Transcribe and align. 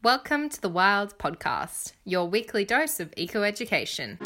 Welcome 0.00 0.48
to 0.50 0.60
the 0.60 0.68
Wild 0.68 1.18
Podcast, 1.18 1.94
your 2.04 2.28
weekly 2.28 2.64
dose 2.64 3.00
of 3.00 3.12
eco 3.16 3.42
education. 3.42 4.16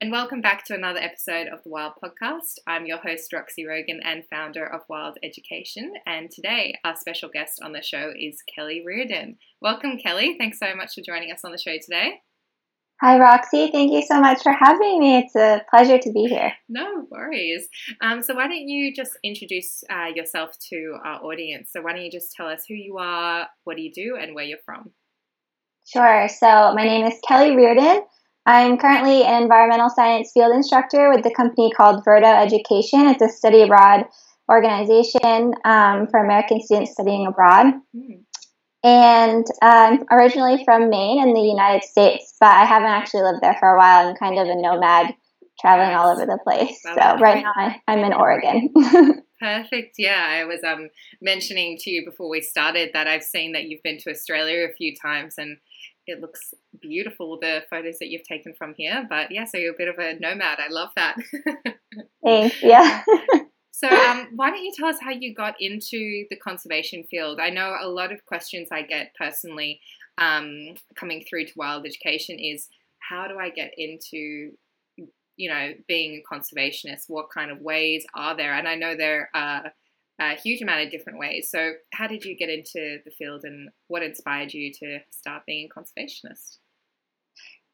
And 0.00 0.10
welcome 0.10 0.40
back 0.40 0.64
to 0.64 0.74
another 0.74 0.98
episode 0.98 1.48
of 1.48 1.62
the 1.62 1.68
Wild 1.68 1.92
Podcast. 2.02 2.54
I'm 2.66 2.86
your 2.86 2.96
host, 2.96 3.30
Roxy 3.34 3.66
Rogan, 3.66 4.00
and 4.02 4.24
founder 4.30 4.64
of 4.64 4.80
Wild 4.88 5.18
Education. 5.22 5.92
And 6.06 6.30
today, 6.30 6.78
our 6.86 6.96
special 6.96 7.28
guest 7.28 7.60
on 7.62 7.72
the 7.72 7.82
show 7.82 8.14
is 8.18 8.42
Kelley 8.54 8.82
Reardon. 8.82 9.36
Welcome, 9.60 9.98
Kelley. 9.98 10.36
Thanks 10.38 10.58
so 10.58 10.74
much 10.74 10.94
for 10.94 11.02
joining 11.02 11.30
us 11.30 11.44
on 11.44 11.52
the 11.52 11.58
show 11.58 11.76
today. 11.76 12.22
Hi, 13.00 13.16
Roxy. 13.16 13.70
Thank 13.70 13.92
you 13.92 14.02
so 14.02 14.20
much 14.20 14.42
for 14.42 14.52
having 14.52 14.98
me. 14.98 15.18
It's 15.18 15.36
a 15.36 15.62
pleasure 15.70 15.98
to 15.98 16.12
be 16.12 16.24
here. 16.24 16.52
No 16.68 17.06
worries. 17.10 17.68
Um, 18.00 18.22
so, 18.22 18.34
why 18.34 18.48
don't 18.48 18.68
you 18.68 18.92
just 18.92 19.12
introduce 19.22 19.84
uh, 19.88 20.06
yourself 20.12 20.58
to 20.70 20.96
our 21.04 21.22
audience? 21.22 21.70
So, 21.72 21.80
why 21.80 21.92
don't 21.92 22.02
you 22.02 22.10
just 22.10 22.32
tell 22.32 22.48
us 22.48 22.64
who 22.66 22.74
you 22.74 22.98
are, 22.98 23.46
what 23.62 23.76
do 23.76 23.82
you 23.82 23.92
do, 23.92 24.16
and 24.20 24.34
where 24.34 24.44
you're 24.44 24.58
from? 24.64 24.90
Sure. 25.86 26.28
So, 26.28 26.74
my 26.74 26.84
name 26.84 27.06
is 27.06 27.14
Kelley 27.26 27.54
Reardon. 27.54 28.02
I'm 28.46 28.78
currently 28.78 29.22
an 29.22 29.42
environmental 29.42 29.90
science 29.90 30.32
field 30.34 30.52
instructor 30.52 31.10
with 31.10 31.22
the 31.22 31.32
company 31.32 31.70
called 31.70 32.04
Verda 32.04 32.26
Education. 32.26 33.06
It's 33.06 33.22
a 33.22 33.28
study 33.28 33.62
abroad 33.62 34.06
organization 34.50 35.52
um, 35.64 36.08
for 36.08 36.18
American 36.18 36.60
students 36.62 36.92
studying 36.92 37.26
abroad. 37.26 37.74
Mm. 37.94 38.24
And 38.84 39.44
I'm 39.60 40.04
originally 40.10 40.64
from 40.64 40.88
Maine 40.88 41.20
in 41.26 41.34
the 41.34 41.40
United 41.40 41.84
States, 41.84 42.34
but 42.38 42.50
I 42.50 42.64
haven't 42.64 42.90
actually 42.90 43.22
lived 43.22 43.42
there 43.42 43.56
for 43.58 43.70
a 43.70 43.78
while. 43.78 44.08
I'm 44.08 44.16
kind 44.16 44.38
of 44.38 44.46
a 44.46 44.54
nomad 44.54 45.14
traveling 45.60 45.96
all 45.96 46.12
over 46.12 46.24
the 46.24 46.38
place. 46.44 46.80
So 46.82 46.94
right 46.94 47.42
now 47.42 47.52
I, 47.56 47.80
am 47.88 48.04
in 48.04 48.12
Oregon. 48.12 48.72
Perfect. 49.40 49.96
Yeah, 49.98 50.24
I 50.24 50.44
was 50.44 50.62
um, 50.64 50.88
mentioning 51.20 51.76
to 51.80 51.90
you 51.90 52.04
before 52.04 52.28
we 52.28 52.40
started 52.40 52.90
that 52.92 53.06
I've 53.06 53.22
seen 53.22 53.52
that 53.52 53.64
you've 53.64 53.82
been 53.82 53.98
to 53.98 54.10
Australia 54.10 54.66
a 54.68 54.74
few 54.74 54.94
times 54.96 55.34
and 55.38 55.58
it 56.06 56.20
looks 56.20 56.54
beautiful, 56.80 57.38
the 57.40 57.62
photos 57.68 57.98
that 57.98 58.08
you've 58.08 58.24
taken 58.24 58.54
from 58.56 58.74
here. 58.76 59.06
But 59.08 59.30
yeah, 59.30 59.44
so 59.44 59.58
you're 59.58 59.74
a 59.74 59.78
bit 59.78 59.88
of 59.88 59.98
a 59.98 60.18
nomad. 60.18 60.58
I 60.58 60.68
love 60.70 60.90
that. 60.96 61.16
Thanks. 62.24 62.62
Yeah. 62.62 63.04
So, 63.78 63.88
um, 63.88 64.30
why 64.34 64.50
don't 64.50 64.64
you 64.64 64.72
tell 64.74 64.88
us 64.88 64.98
how 65.00 65.12
you 65.12 65.32
got 65.32 65.54
into 65.60 66.24
the 66.30 66.36
conservation 66.42 67.04
field? 67.04 67.38
I 67.38 67.50
know 67.50 67.76
a 67.80 67.88
lot 67.88 68.10
of 68.10 68.26
questions 68.26 68.70
I 68.72 68.82
get 68.82 69.12
personally 69.16 69.80
um, 70.18 70.74
coming 70.96 71.24
through 71.30 71.44
to 71.44 71.52
wild 71.54 71.86
education 71.86 72.40
is 72.40 72.66
how 72.98 73.28
do 73.28 73.38
I 73.38 73.50
get 73.50 73.70
into, 73.78 74.50
you 75.36 75.48
know, 75.48 75.74
being 75.86 76.20
a 76.20 76.34
conservationist? 76.34 77.04
What 77.06 77.30
kind 77.32 77.52
of 77.52 77.60
ways 77.60 78.04
are 78.16 78.36
there? 78.36 78.52
And 78.54 78.66
I 78.66 78.74
know 78.74 78.96
there 78.96 79.30
are 79.32 79.70
a 80.20 80.34
huge 80.34 80.60
amount 80.60 80.84
of 80.84 80.90
different 80.90 81.20
ways. 81.20 81.48
So, 81.48 81.74
how 81.92 82.08
did 82.08 82.24
you 82.24 82.36
get 82.36 82.48
into 82.48 82.98
the 83.04 83.12
field 83.16 83.44
and 83.44 83.68
what 83.86 84.02
inspired 84.02 84.52
you 84.52 84.72
to 84.72 84.98
start 85.10 85.44
being 85.46 85.68
a 85.70 85.80
conservationist? 85.80 86.58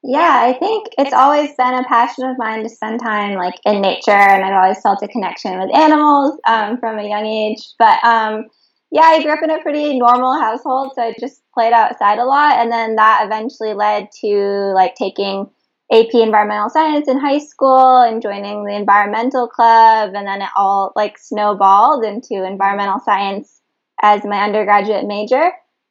Yeah, 0.06 0.38
I 0.42 0.52
think 0.58 0.88
it's 0.98 1.14
always 1.14 1.54
been 1.56 1.72
a 1.72 1.82
passion 1.84 2.24
of 2.28 2.36
mine 2.36 2.62
to 2.62 2.68
spend 2.68 3.00
time 3.00 3.36
like 3.36 3.54
in 3.64 3.80
nature, 3.80 4.10
and 4.10 4.44
I've 4.44 4.62
always 4.62 4.80
felt 4.82 5.02
a 5.02 5.08
connection 5.08 5.58
with 5.58 5.74
animals 5.74 6.38
um, 6.46 6.76
from 6.76 6.98
a 6.98 7.08
young 7.08 7.24
age. 7.24 7.72
But 7.78 8.04
um, 8.04 8.44
yeah, 8.92 9.00
I 9.04 9.22
grew 9.22 9.32
up 9.32 9.42
in 9.42 9.48
a 9.50 9.62
pretty 9.62 9.98
normal 9.98 10.38
household, 10.38 10.92
so 10.94 11.02
I 11.02 11.14
just 11.18 11.40
played 11.54 11.72
outside 11.72 12.18
a 12.18 12.26
lot, 12.26 12.58
and 12.58 12.70
then 12.70 12.96
that 12.96 13.22
eventually 13.24 13.72
led 13.72 14.08
to 14.20 14.72
like 14.74 14.94
taking 14.94 15.48
AP 15.90 16.12
Environmental 16.12 16.68
Science 16.68 17.08
in 17.08 17.18
high 17.18 17.38
school 17.38 18.02
and 18.02 18.20
joining 18.20 18.62
the 18.64 18.76
environmental 18.76 19.48
club, 19.48 20.10
and 20.14 20.26
then 20.26 20.42
it 20.42 20.50
all 20.54 20.92
like 20.94 21.16
snowballed 21.16 22.04
into 22.04 22.44
environmental 22.44 23.00
science 23.06 23.62
as 24.02 24.22
my 24.22 24.42
undergraduate 24.42 25.06
major. 25.06 25.44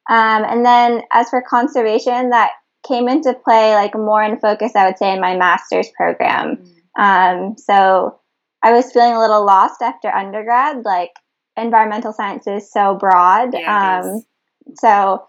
Um, 0.07 0.43
and 0.43 0.63
then 0.63 1.01
as 1.11 1.29
for 1.29 1.41
conservation, 1.41 2.29
that 2.29 2.51
came 2.87 3.07
into 3.07 3.33
play 3.33 3.73
like 3.73 3.95
more 3.95 4.23
in 4.23 4.39
focus, 4.39 4.75
I 4.75 4.87
would 4.87 4.97
say, 4.97 5.13
in 5.13 5.21
my 5.21 5.35
master's 5.35 5.89
program. 5.95 6.57
Mm. 6.97 7.49
Um, 7.49 7.57
so 7.57 8.19
I 8.61 8.73
was 8.73 8.91
feeling 8.91 9.13
a 9.13 9.19
little 9.19 9.45
lost 9.45 9.81
after 9.81 10.09
undergrad. 10.09 10.83
Like 10.83 11.11
environmental 11.57 12.13
science 12.13 12.47
is 12.47 12.71
so 12.71 12.95
broad. 12.95 13.53
Yeah, 13.53 14.01
um, 14.03 14.23
so 14.75 15.25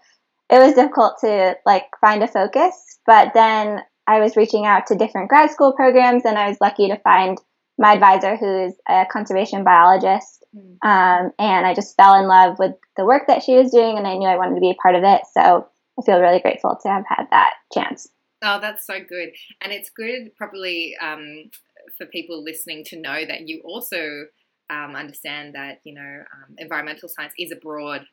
it 0.49 0.59
was 0.59 0.73
difficult 0.73 1.17
to 1.21 1.55
like 1.65 1.85
find 2.01 2.23
a 2.23 2.27
focus. 2.27 2.99
But 3.05 3.33
then 3.33 3.81
I 4.07 4.19
was 4.19 4.35
reaching 4.35 4.65
out 4.65 4.87
to 4.87 4.95
different 4.95 5.29
grad 5.29 5.51
school 5.51 5.73
programs, 5.73 6.23
and 6.25 6.37
I 6.37 6.49
was 6.49 6.57
lucky 6.61 6.89
to 6.89 6.99
find 6.99 7.37
my 7.77 7.93
advisor, 7.93 8.37
who's 8.37 8.73
a 8.87 9.05
conservation 9.11 9.63
biologist. 9.63 10.45
Mm. 10.55 10.77
Um, 10.87 11.31
and 11.39 11.65
I 11.65 11.73
just 11.73 11.95
fell 11.97 12.15
in 12.15 12.27
love 12.27 12.57
with 12.57 12.73
the 12.95 13.05
work 13.05 13.23
that 13.27 13.43
she 13.43 13.55
was 13.55 13.71
doing, 13.71 13.97
and 13.97 14.07
I 14.07 14.17
knew 14.17 14.27
I 14.27 14.37
wanted 14.37 14.55
to 14.55 14.61
be 14.61 14.71
a 14.71 14.81
part 14.81 14.95
of 14.95 15.03
it. 15.03 15.21
So 15.33 15.67
I 15.99 16.05
feel 16.05 16.19
really 16.19 16.39
grateful 16.39 16.77
to 16.81 16.89
have 16.89 17.05
had 17.07 17.25
that 17.31 17.53
chance. 17.73 18.07
Oh, 18.43 18.59
that's 18.61 18.85
so 18.85 18.95
good. 18.99 19.29
And 19.61 19.71
it's 19.71 19.89
good, 19.89 20.35
probably, 20.37 20.95
um, 21.01 21.49
for 21.97 22.05
people 22.07 22.43
listening 22.43 22.83
to 22.85 22.99
know 22.99 23.25
that 23.25 23.47
you 23.47 23.61
also 23.63 24.25
um, 24.69 24.95
understand 24.95 25.55
that, 25.55 25.79
you 25.83 25.93
know, 25.93 26.01
um, 26.01 26.55
environmental 26.57 27.07
science 27.07 27.33
is 27.39 27.51
a 27.51 27.55
broad 27.55 28.05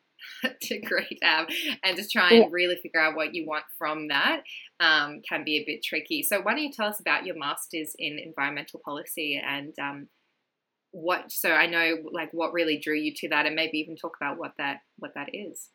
degree 0.61 1.17
to 1.21 1.25
have, 1.25 1.47
and 1.83 1.97
to 1.97 2.07
try 2.07 2.29
and 2.29 2.37
yeah. 2.43 2.47
really 2.51 2.75
figure 2.77 3.01
out 3.01 3.15
what 3.15 3.33
you 3.33 3.45
want 3.45 3.65
from 3.77 4.07
that 4.09 4.41
um, 4.79 5.21
can 5.27 5.43
be 5.43 5.57
a 5.57 5.65
bit 5.65 5.83
tricky. 5.83 6.23
So, 6.23 6.41
why 6.41 6.53
don't 6.53 6.63
you 6.63 6.71
tell 6.71 6.87
us 6.87 6.99
about 6.99 7.25
your 7.25 7.37
master's 7.37 7.93
in 7.97 8.19
environmental 8.19 8.79
policy 8.83 9.41
and 9.45 9.73
um, 9.79 10.07
what? 10.91 11.31
So, 11.31 11.51
I 11.51 11.67
know 11.67 11.97
like 12.11 12.29
what 12.31 12.53
really 12.53 12.77
drew 12.77 12.95
you 12.95 13.13
to 13.17 13.29
that, 13.29 13.45
and 13.45 13.55
maybe 13.55 13.77
even 13.79 13.95
talk 13.95 14.15
about 14.19 14.37
what 14.37 14.53
that 14.57 14.77
what 14.97 15.13
that 15.15 15.29
is. 15.33 15.69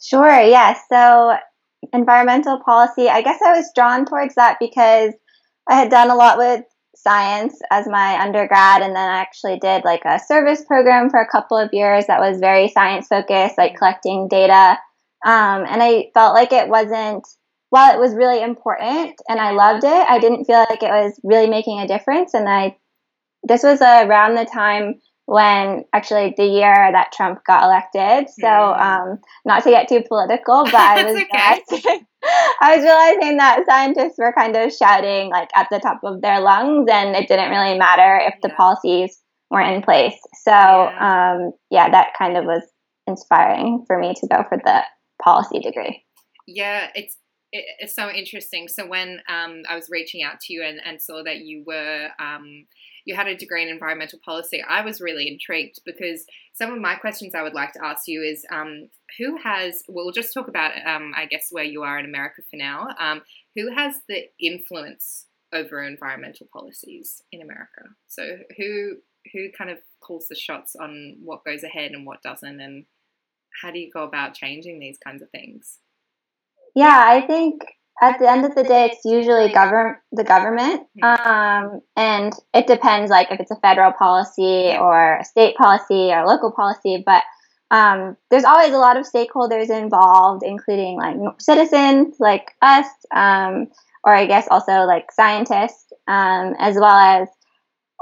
Sure, 0.00 0.40
yeah. 0.40 0.76
So, 0.88 1.36
environmental 1.92 2.60
policy, 2.64 3.08
I 3.08 3.22
guess 3.22 3.40
I 3.44 3.52
was 3.56 3.70
drawn 3.74 4.04
towards 4.06 4.34
that 4.34 4.56
because 4.60 5.12
I 5.68 5.74
had 5.74 5.90
done 5.90 6.10
a 6.10 6.14
lot 6.14 6.38
with 6.38 6.64
science 6.96 7.58
as 7.70 7.86
my 7.86 8.20
undergrad, 8.20 8.82
and 8.82 8.94
then 8.94 9.08
I 9.08 9.18
actually 9.18 9.58
did 9.58 9.84
like 9.84 10.02
a 10.04 10.18
service 10.18 10.64
program 10.64 11.10
for 11.10 11.20
a 11.20 11.28
couple 11.30 11.56
of 11.56 11.72
years 11.72 12.06
that 12.06 12.20
was 12.20 12.40
very 12.40 12.68
science 12.68 13.08
focused, 13.08 13.58
like 13.58 13.76
collecting 13.76 14.28
data. 14.28 14.78
Um, 15.24 15.64
and 15.68 15.82
I 15.82 16.10
felt 16.14 16.34
like 16.34 16.52
it 16.52 16.68
wasn't, 16.68 17.26
while 17.68 17.94
it 17.94 18.00
was 18.00 18.14
really 18.14 18.42
important 18.42 19.20
and 19.28 19.38
I 19.38 19.52
loved 19.52 19.84
it, 19.84 19.90
I 20.08 20.18
didn't 20.18 20.44
feel 20.46 20.58
like 20.68 20.82
it 20.82 20.90
was 20.90 21.20
really 21.22 21.48
making 21.48 21.78
a 21.78 21.86
difference. 21.86 22.34
And 22.34 22.48
I, 22.48 22.76
this 23.42 23.62
was 23.62 23.80
around 23.80 24.34
the 24.34 24.46
time 24.46 25.00
when 25.30 25.84
actually 25.92 26.34
the 26.36 26.44
year 26.44 26.74
that 26.74 27.12
Trump 27.12 27.44
got 27.46 27.62
elected. 27.62 28.28
So, 28.34 28.48
um, 28.48 29.20
not 29.44 29.62
to 29.62 29.70
get 29.70 29.88
too 29.88 30.02
political, 30.08 30.64
but 30.64 30.74
I 30.74 31.04
was 31.04 31.22
okay. 31.22 32.00
I 32.60 32.76
was 32.76 32.82
realizing 32.82 33.36
that 33.36 33.64
scientists 33.64 34.18
were 34.18 34.32
kind 34.36 34.56
of 34.56 34.72
shouting 34.72 35.30
like 35.30 35.48
at 35.54 35.68
the 35.70 35.78
top 35.78 36.00
of 36.02 36.20
their 36.20 36.40
lungs, 36.40 36.88
and 36.90 37.14
it 37.14 37.28
didn't 37.28 37.50
really 37.50 37.78
matter 37.78 38.16
if 38.16 38.34
yeah. 38.34 38.48
the 38.48 38.54
policies 38.56 39.20
weren't 39.52 39.72
in 39.72 39.82
place. 39.82 40.18
So, 40.42 40.50
yeah. 40.50 41.36
Um, 41.36 41.52
yeah, 41.70 41.88
that 41.88 42.14
kind 42.18 42.36
of 42.36 42.44
was 42.44 42.64
inspiring 43.06 43.84
for 43.86 44.00
me 44.00 44.14
to 44.14 44.26
go 44.26 44.44
for 44.48 44.58
the 44.58 44.82
policy 45.22 45.60
degree. 45.60 46.04
Yeah, 46.48 46.88
it's 46.96 47.16
it's 47.52 47.94
so 47.94 48.10
interesting. 48.10 48.66
So 48.66 48.84
when 48.88 49.20
um, 49.28 49.62
I 49.68 49.76
was 49.76 49.86
reaching 49.88 50.24
out 50.24 50.40
to 50.40 50.52
you 50.52 50.64
and, 50.64 50.80
and 50.84 51.00
saw 51.00 51.22
that 51.22 51.38
you 51.38 51.62
were 51.64 52.08
um, 52.18 52.66
you 53.04 53.14
had 53.14 53.26
a 53.26 53.36
degree 53.36 53.62
in 53.62 53.68
environmental 53.68 54.18
policy, 54.24 54.62
I 54.66 54.82
was 54.82 55.00
really 55.00 55.28
intrigued 55.28 55.80
because 55.84 56.26
some 56.52 56.72
of 56.72 56.80
my 56.80 56.94
questions 56.94 57.34
I 57.34 57.42
would 57.42 57.54
like 57.54 57.72
to 57.72 57.84
ask 57.84 58.06
you 58.06 58.22
is 58.22 58.44
um, 58.50 58.88
who 59.18 59.36
has, 59.38 59.82
well, 59.88 60.04
we'll 60.04 60.12
just 60.12 60.34
talk 60.34 60.48
about, 60.48 60.72
um, 60.86 61.12
I 61.16 61.26
guess, 61.26 61.48
where 61.50 61.64
you 61.64 61.82
are 61.82 61.98
in 61.98 62.04
America 62.04 62.42
for 62.50 62.56
now. 62.56 62.88
Um, 62.98 63.22
who 63.54 63.72
has 63.74 63.96
the 64.08 64.24
influence 64.38 65.26
over 65.52 65.82
environmental 65.82 66.46
policies 66.52 67.22
in 67.32 67.42
America? 67.42 67.82
So 68.08 68.38
who 68.56 68.96
who 69.32 69.50
kind 69.56 69.70
of 69.70 69.78
calls 70.00 70.28
the 70.28 70.34
shots 70.34 70.74
on 70.74 71.18
what 71.22 71.44
goes 71.44 71.62
ahead 71.62 71.90
and 71.92 72.06
what 72.06 72.22
doesn't, 72.22 72.60
and 72.60 72.86
how 73.60 73.70
do 73.70 73.78
you 73.78 73.90
go 73.92 74.04
about 74.04 74.34
changing 74.34 74.78
these 74.78 74.98
kinds 75.04 75.22
of 75.22 75.30
things? 75.30 75.78
Yeah, 76.74 77.04
I 77.06 77.20
think 77.26 77.62
at 78.02 78.18
the 78.18 78.30
end 78.30 78.44
of 78.44 78.54
the 78.54 78.62
day, 78.62 78.86
it's 78.86 79.04
usually 79.04 79.52
govern 79.52 79.96
the 80.12 80.24
government, 80.24 80.86
hmm. 80.98 81.04
um, 81.04 81.80
and 81.96 82.32
it 82.54 82.66
depends, 82.66 83.10
like 83.10 83.30
if 83.30 83.40
it's 83.40 83.50
a 83.50 83.56
federal 83.56 83.92
policy 83.92 84.74
or 84.78 85.18
a 85.18 85.24
state 85.24 85.56
policy 85.56 86.10
or 86.12 86.26
local 86.26 86.50
policy. 86.50 87.02
But 87.04 87.22
um, 87.70 88.16
there's 88.30 88.44
always 88.44 88.72
a 88.72 88.78
lot 88.78 88.96
of 88.96 89.06
stakeholders 89.06 89.70
involved, 89.70 90.42
including 90.44 90.96
like 90.96 91.16
citizens 91.40 92.16
like 92.18 92.52
us, 92.62 92.86
um, 93.14 93.68
or 94.04 94.14
I 94.14 94.26
guess 94.26 94.48
also 94.50 94.84
like 94.84 95.12
scientists, 95.12 95.92
um, 96.08 96.54
as 96.58 96.76
well 96.76 96.96
as 96.96 97.28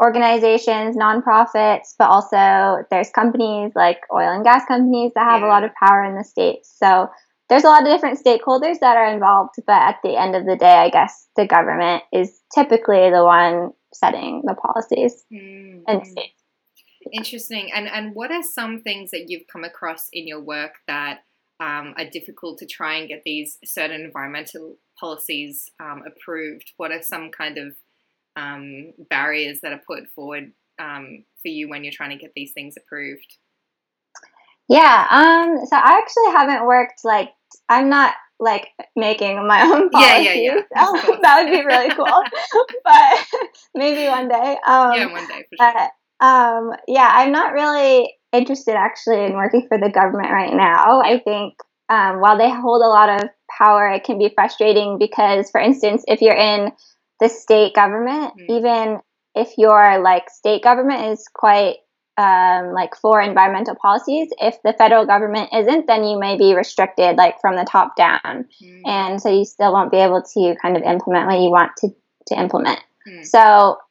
organizations, 0.00 0.96
nonprofits, 0.96 1.94
but 1.98 2.08
also 2.08 2.84
there's 2.90 3.10
companies 3.10 3.72
like 3.74 4.00
oil 4.14 4.32
and 4.32 4.44
gas 4.44 4.64
companies 4.66 5.12
that 5.16 5.24
have 5.24 5.40
yeah. 5.40 5.48
a 5.48 5.50
lot 5.50 5.64
of 5.64 5.72
power 5.74 6.04
in 6.04 6.14
the 6.14 6.24
states. 6.24 6.72
So 6.78 7.10
there's 7.48 7.64
a 7.64 7.68
lot 7.68 7.82
of 7.82 7.88
different 7.88 8.22
stakeholders 8.22 8.80
that 8.80 8.96
are 8.96 9.12
involved, 9.12 9.54
but 9.66 9.72
at 9.72 9.96
the 10.02 10.20
end 10.20 10.34
of 10.34 10.44
the 10.44 10.56
day, 10.56 10.74
I 10.74 10.90
guess 10.90 11.28
the 11.36 11.46
government 11.46 12.02
is 12.12 12.40
typically 12.54 13.10
the 13.10 13.24
one 13.24 13.72
setting 13.92 14.42
the 14.44 14.54
policies 14.54 15.24
mm-hmm. 15.32 15.80
and 15.86 16.06
states. 16.06 16.34
Interesting. 17.12 17.70
And 17.74 17.88
and 17.88 18.14
what 18.14 18.30
are 18.30 18.42
some 18.42 18.80
things 18.80 19.10
that 19.12 19.30
you've 19.30 19.46
come 19.50 19.64
across 19.64 20.08
in 20.12 20.26
your 20.28 20.40
work 20.40 20.74
that 20.86 21.20
um, 21.60 21.94
are 21.96 22.08
difficult 22.10 22.58
to 22.58 22.66
try 22.66 22.96
and 22.96 23.08
get 23.08 23.22
these 23.24 23.58
certain 23.64 24.02
environmental 24.02 24.76
policies 24.98 25.70
um, 25.80 26.02
approved? 26.06 26.72
What 26.76 26.92
are 26.92 27.02
some 27.02 27.30
kind 27.30 27.56
of 27.56 27.74
um, 28.36 28.92
barriers 29.08 29.60
that 29.60 29.72
are 29.72 29.82
put 29.86 30.08
forward 30.14 30.52
um, 30.78 31.24
for 31.40 31.48
you 31.48 31.68
when 31.68 31.82
you're 31.82 31.92
trying 31.92 32.10
to 32.10 32.22
get 32.22 32.32
these 32.34 32.52
things 32.52 32.74
approved? 32.76 33.36
Yeah, 34.68 35.06
um, 35.08 35.64
so 35.64 35.76
I 35.76 35.98
actually 35.98 36.30
haven't 36.32 36.66
worked 36.66 37.02
like 37.02 37.30
I'm 37.68 37.88
not 37.88 38.14
like 38.40 38.68
making 38.94 39.46
my 39.46 39.62
own 39.62 39.90
policies. 39.90 40.26
Yeah, 40.26 40.32
yeah, 40.32 40.54
yeah. 40.74 41.16
that 41.22 41.42
would 41.42 41.50
be 41.50 41.64
really 41.64 41.90
cool. 41.90 42.06
but 42.84 43.26
maybe 43.74 44.08
one 44.08 44.28
day. 44.28 44.56
Um, 44.66 44.92
yeah, 44.94 45.12
one 45.12 45.26
day 45.26 45.44
for 45.48 45.56
sure. 45.60 45.72
But, 46.18 46.24
um, 46.24 46.72
yeah, 46.86 47.08
I'm 47.12 47.32
not 47.32 47.52
really 47.52 48.14
interested 48.32 48.74
actually 48.74 49.24
in 49.24 49.32
working 49.34 49.66
for 49.68 49.78
the 49.78 49.90
government 49.90 50.32
right 50.32 50.52
now. 50.52 51.00
I 51.00 51.18
think 51.18 51.54
um, 51.88 52.20
while 52.20 52.38
they 52.38 52.50
hold 52.50 52.82
a 52.82 52.88
lot 52.88 53.22
of 53.22 53.28
power, 53.58 53.90
it 53.90 54.04
can 54.04 54.18
be 54.18 54.30
frustrating 54.34 54.98
because, 54.98 55.50
for 55.50 55.60
instance, 55.60 56.04
if 56.06 56.20
you're 56.20 56.36
in 56.36 56.70
the 57.20 57.28
state 57.28 57.74
government, 57.74 58.34
mm-hmm. 58.38 58.52
even 58.52 58.98
if 59.34 59.54
your 59.56 60.00
like 60.02 60.30
state 60.30 60.62
government 60.62 61.12
is 61.12 61.24
quite 61.32 61.76
um, 62.18 62.72
like 62.72 62.96
for 62.96 63.20
environmental 63.20 63.76
policies. 63.76 64.28
If 64.38 64.60
the 64.64 64.74
federal 64.76 65.06
government 65.06 65.50
isn't, 65.54 65.86
then 65.86 66.02
you 66.02 66.18
may 66.18 66.36
be 66.36 66.52
restricted 66.52 67.16
like 67.16 67.40
from 67.40 67.54
the 67.54 67.64
top 67.64 67.96
down, 67.96 68.20
mm. 68.62 68.82
and 68.84 69.22
so 69.22 69.30
you 69.30 69.44
still 69.44 69.72
won't 69.72 69.92
be 69.92 69.98
able 69.98 70.22
to 70.22 70.56
kind 70.60 70.76
of 70.76 70.82
implement 70.82 71.28
what 71.28 71.40
you 71.40 71.50
want 71.50 71.72
to 71.78 71.88
to 72.26 72.38
implement. 72.38 72.80
Mm. 73.08 73.24
So 73.24 73.40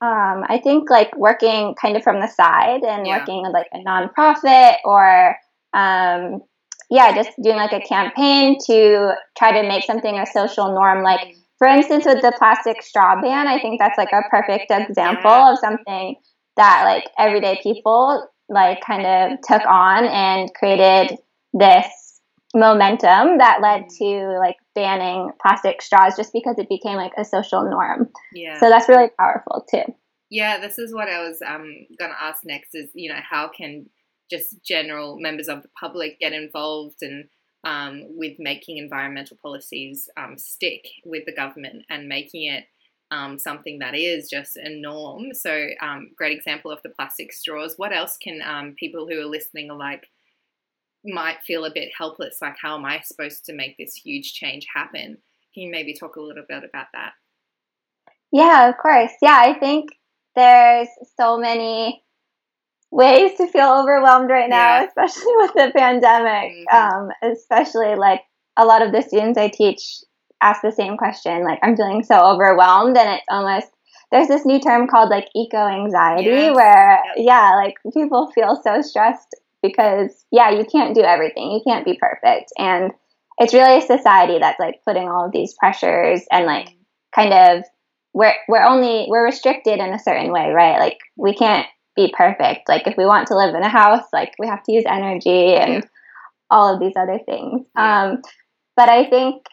um, 0.02 0.44
I 0.50 0.60
think 0.62 0.90
like 0.90 1.16
working 1.18 1.74
kind 1.82 1.96
of 1.96 2.04
from 2.04 2.20
the 2.20 2.28
side 2.28 2.84
and 2.84 3.08
yeah. 3.08 3.20
working 3.20 3.44
with 3.44 3.54
like 3.54 3.68
a 3.74 3.80
nonprofit 3.80 4.76
or 4.84 5.38
um, 5.74 6.42
yeah, 6.90 7.16
just 7.16 7.32
doing 7.42 7.56
like 7.56 7.74
a 7.74 7.80
campaign 7.80 8.58
to 8.68 9.14
try 9.38 9.62
to 9.62 9.68
make 9.68 9.86
something 9.86 10.20
a 10.20 10.26
social 10.26 10.74
norm. 10.74 11.02
Like 11.02 11.38
for 11.58 11.68
instance, 11.68 12.06
with 12.06 12.22
the 12.22 12.34
plastic 12.38 12.82
straw 12.82 13.20
ban, 13.22 13.48
I 13.48 13.58
think 13.60 13.80
that's 13.80 13.98
like 13.98 14.12
a 14.12 14.22
perfect 14.30 14.70
example 14.70 15.32
of 15.32 15.58
something 15.60 16.18
that 16.58 16.84
like 16.86 17.06
everyday 17.18 17.60
people 17.62 18.28
like 18.50 18.82
kind 18.82 19.06
of 19.06 19.40
took 19.42 19.66
on 19.66 20.06
and 20.06 20.54
created 20.54 21.18
this 21.54 22.22
momentum 22.56 23.38
that 23.38 23.60
led 23.62 23.90
to 23.90 24.38
like 24.40 24.56
banning 24.74 25.32
plastic 25.42 25.82
straws 25.82 26.16
just 26.16 26.34
because 26.34 26.56
it 26.58 26.70
became 26.70 26.96
like 26.96 27.14
a 27.18 27.26
social 27.26 27.70
norm. 27.70 28.10
Yeah. 28.34 28.60
So 28.60 28.70
that's 28.70 28.90
really 28.90 29.10
powerful 29.18 29.66
too. 29.70 29.84
Yeah, 30.30 30.60
this 30.60 30.78
is 30.78 30.94
what 30.94 31.08
I 31.08 31.28
was 31.28 31.42
um, 31.46 31.74
going 31.98 32.12
to 32.12 32.22
ask 32.22 32.42
next 32.44 32.70
is, 32.74 32.90
you 32.94 33.10
know, 33.10 33.20
how 33.22 33.50
can 33.50 33.90
just 34.30 34.62
general 34.64 35.18
members 35.18 35.48
of 35.48 35.62
the 35.62 35.70
public 35.80 36.20
get 36.20 36.34
involved 36.34 36.98
and 37.02 37.30
um, 37.64 38.04
with 38.18 38.34
making 38.40 38.78
environmental 38.78 39.38
policies 39.42 40.10
um, 40.18 40.38
stick 40.38 40.88
with 41.06 41.26
the 41.26 41.34
government 41.34 41.86
and 41.90 42.08
making 42.08 42.52
it 42.52 42.66
um, 43.12 43.40
something 43.40 43.80
that 43.80 43.96
is 43.96 44.30
just 44.30 44.58
a 44.58 44.70
norm. 44.70 45.34
So, 45.34 45.68
um, 45.82 46.10
great 46.18 46.38
example 46.38 46.72
of 46.72 46.82
the 46.84 46.90
plastic 46.90 47.32
straws. 47.32 47.76
What 47.78 47.94
else 47.94 48.18
can 48.18 48.42
um, 48.46 48.76
people 48.78 49.08
who 49.08 49.20
are 49.20 49.26
listening 49.26 49.72
are 49.72 49.78
like 49.78 50.08
might 51.06 51.42
feel 51.46 51.66
a 51.66 51.74
bit 51.74 51.90
helpless? 51.98 52.38
Like, 52.42 52.56
how 52.62 52.78
am 52.78 52.86
I 52.86 53.00
supposed 53.02 53.46
to 53.46 53.54
make 53.54 53.78
this 53.78 53.96
huge 53.96 54.34
change 54.34 54.68
happen? 54.74 55.18
Can 55.54 55.64
you 55.64 55.72
maybe 55.72 55.94
talk 55.94 56.16
a 56.16 56.22
little 56.22 56.44
bit 56.48 56.64
about 56.64 56.88
that? 56.94 57.14
Yeah, 58.32 58.70
of 58.70 58.78
course. 58.78 59.12
Yeah, 59.22 59.38
I 59.38 59.54
think 59.58 59.90
there's 60.36 60.90
so 61.16 61.38
many 61.38 62.04
ways 62.92 63.38
to 63.38 63.48
feel 63.48 63.70
overwhelmed 63.70 64.30
right 64.30 64.50
now, 64.50 64.82
yeah. 64.82 64.88
especially 64.88 65.34
with 65.38 65.54
the 65.54 65.72
pandemic. 65.76 66.68
Mm-hmm. 66.70 66.76
Um, 66.76 67.10
especially 67.32 67.96
like 67.96 68.22
a 68.58 68.66
lot 68.66 68.82
of 68.82 68.92
the 68.92 69.02
students 69.02 69.38
I 69.38 69.50
teach 69.50 70.04
ask 70.42 70.62
the 70.62 70.72
same 70.72 70.98
question. 70.98 71.44
Like, 71.44 71.60
I'm 71.64 71.76
feeling 71.76 72.04
so 72.04 72.18
overwhelmed, 72.18 72.98
and 72.98 73.10
it's 73.10 73.26
almost 73.30 73.68
there's 74.12 74.28
this 74.28 74.46
new 74.46 74.60
term 74.60 74.88
called 74.88 75.10
like 75.10 75.28
eco 75.36 75.68
anxiety, 75.68 76.30
yes. 76.30 76.56
where 76.56 77.00
yeah, 77.18 77.56
like 77.56 77.76
people 77.94 78.32
feel 78.34 78.60
so 78.64 78.82
stressed 78.82 79.36
because 79.62 80.26
yeah, 80.32 80.52
you 80.52 80.66
can't 80.66 80.96
do 80.96 81.02
everything, 81.02 81.52
you 81.52 81.62
can't 81.66 81.86
be 81.86 82.00
perfect, 82.00 82.52
and 82.58 82.92
it's 83.38 83.54
really 83.54 83.78
a 83.78 83.82
society 83.82 84.40
that's 84.40 84.60
like 84.60 84.82
putting 84.86 85.10
all 85.10 85.26
of 85.26 85.32
these 85.32 85.54
pressures 85.54 86.22
and 86.32 86.46
like 86.46 86.70
kind 87.14 87.34
of 87.34 87.64
we're 88.14 88.34
we're 88.48 88.64
only 88.64 89.06
we're 89.10 89.26
restricted 89.26 89.80
in 89.80 89.94
a 89.94 90.00
certain 90.00 90.32
way, 90.32 90.50
right? 90.50 90.80
Like 90.80 90.98
we 91.18 91.36
can't 91.36 91.68
be 91.96 92.14
perfect. 92.16 92.70
Like 92.70 92.88
if 92.88 92.96
we 92.98 93.06
want 93.06 93.28
to 93.28 93.36
live 93.36 93.54
in 93.56 93.64
a 93.64 93.70
house, 93.70 94.06
like 94.14 94.34
we 94.40 94.48
have 94.48 94.64
to 94.64 94.72
use 94.72 94.86
energy 94.88 95.56
and 95.56 95.86
all 96.50 96.74
of 96.74 96.80
these 96.80 96.94
other 96.96 97.20
things. 97.26 97.66
Um, 97.76 98.22
but 98.76 98.90
I 98.90 99.10
think 99.10 99.44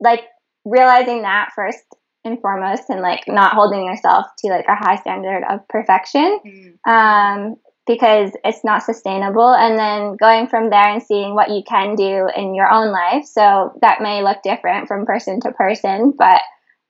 like 0.00 0.24
realizing 0.64 1.22
that 1.22 1.50
first 1.54 1.84
and 2.26 2.40
foremost 2.40 2.84
and 2.88 3.00
like 3.00 3.24
not 3.28 3.54
holding 3.54 3.84
yourself 3.84 4.26
to 4.38 4.48
like 4.48 4.66
a 4.68 4.74
high 4.74 4.96
standard 4.96 5.44
of 5.48 5.66
perfection 5.68 6.40
mm. 6.44 6.90
um, 6.90 7.56
because 7.86 8.32
it's 8.44 8.64
not 8.64 8.82
sustainable 8.82 9.54
and 9.54 9.78
then 9.78 10.16
going 10.16 10.48
from 10.48 10.70
there 10.70 10.88
and 10.88 11.02
seeing 11.02 11.34
what 11.34 11.50
you 11.50 11.62
can 11.66 11.94
do 11.94 12.28
in 12.36 12.54
your 12.54 12.70
own 12.70 12.90
life 12.90 13.24
so 13.24 13.72
that 13.80 14.02
may 14.02 14.22
look 14.22 14.38
different 14.42 14.88
from 14.88 15.06
person 15.06 15.40
to 15.40 15.52
person 15.52 16.12
but 16.18 16.40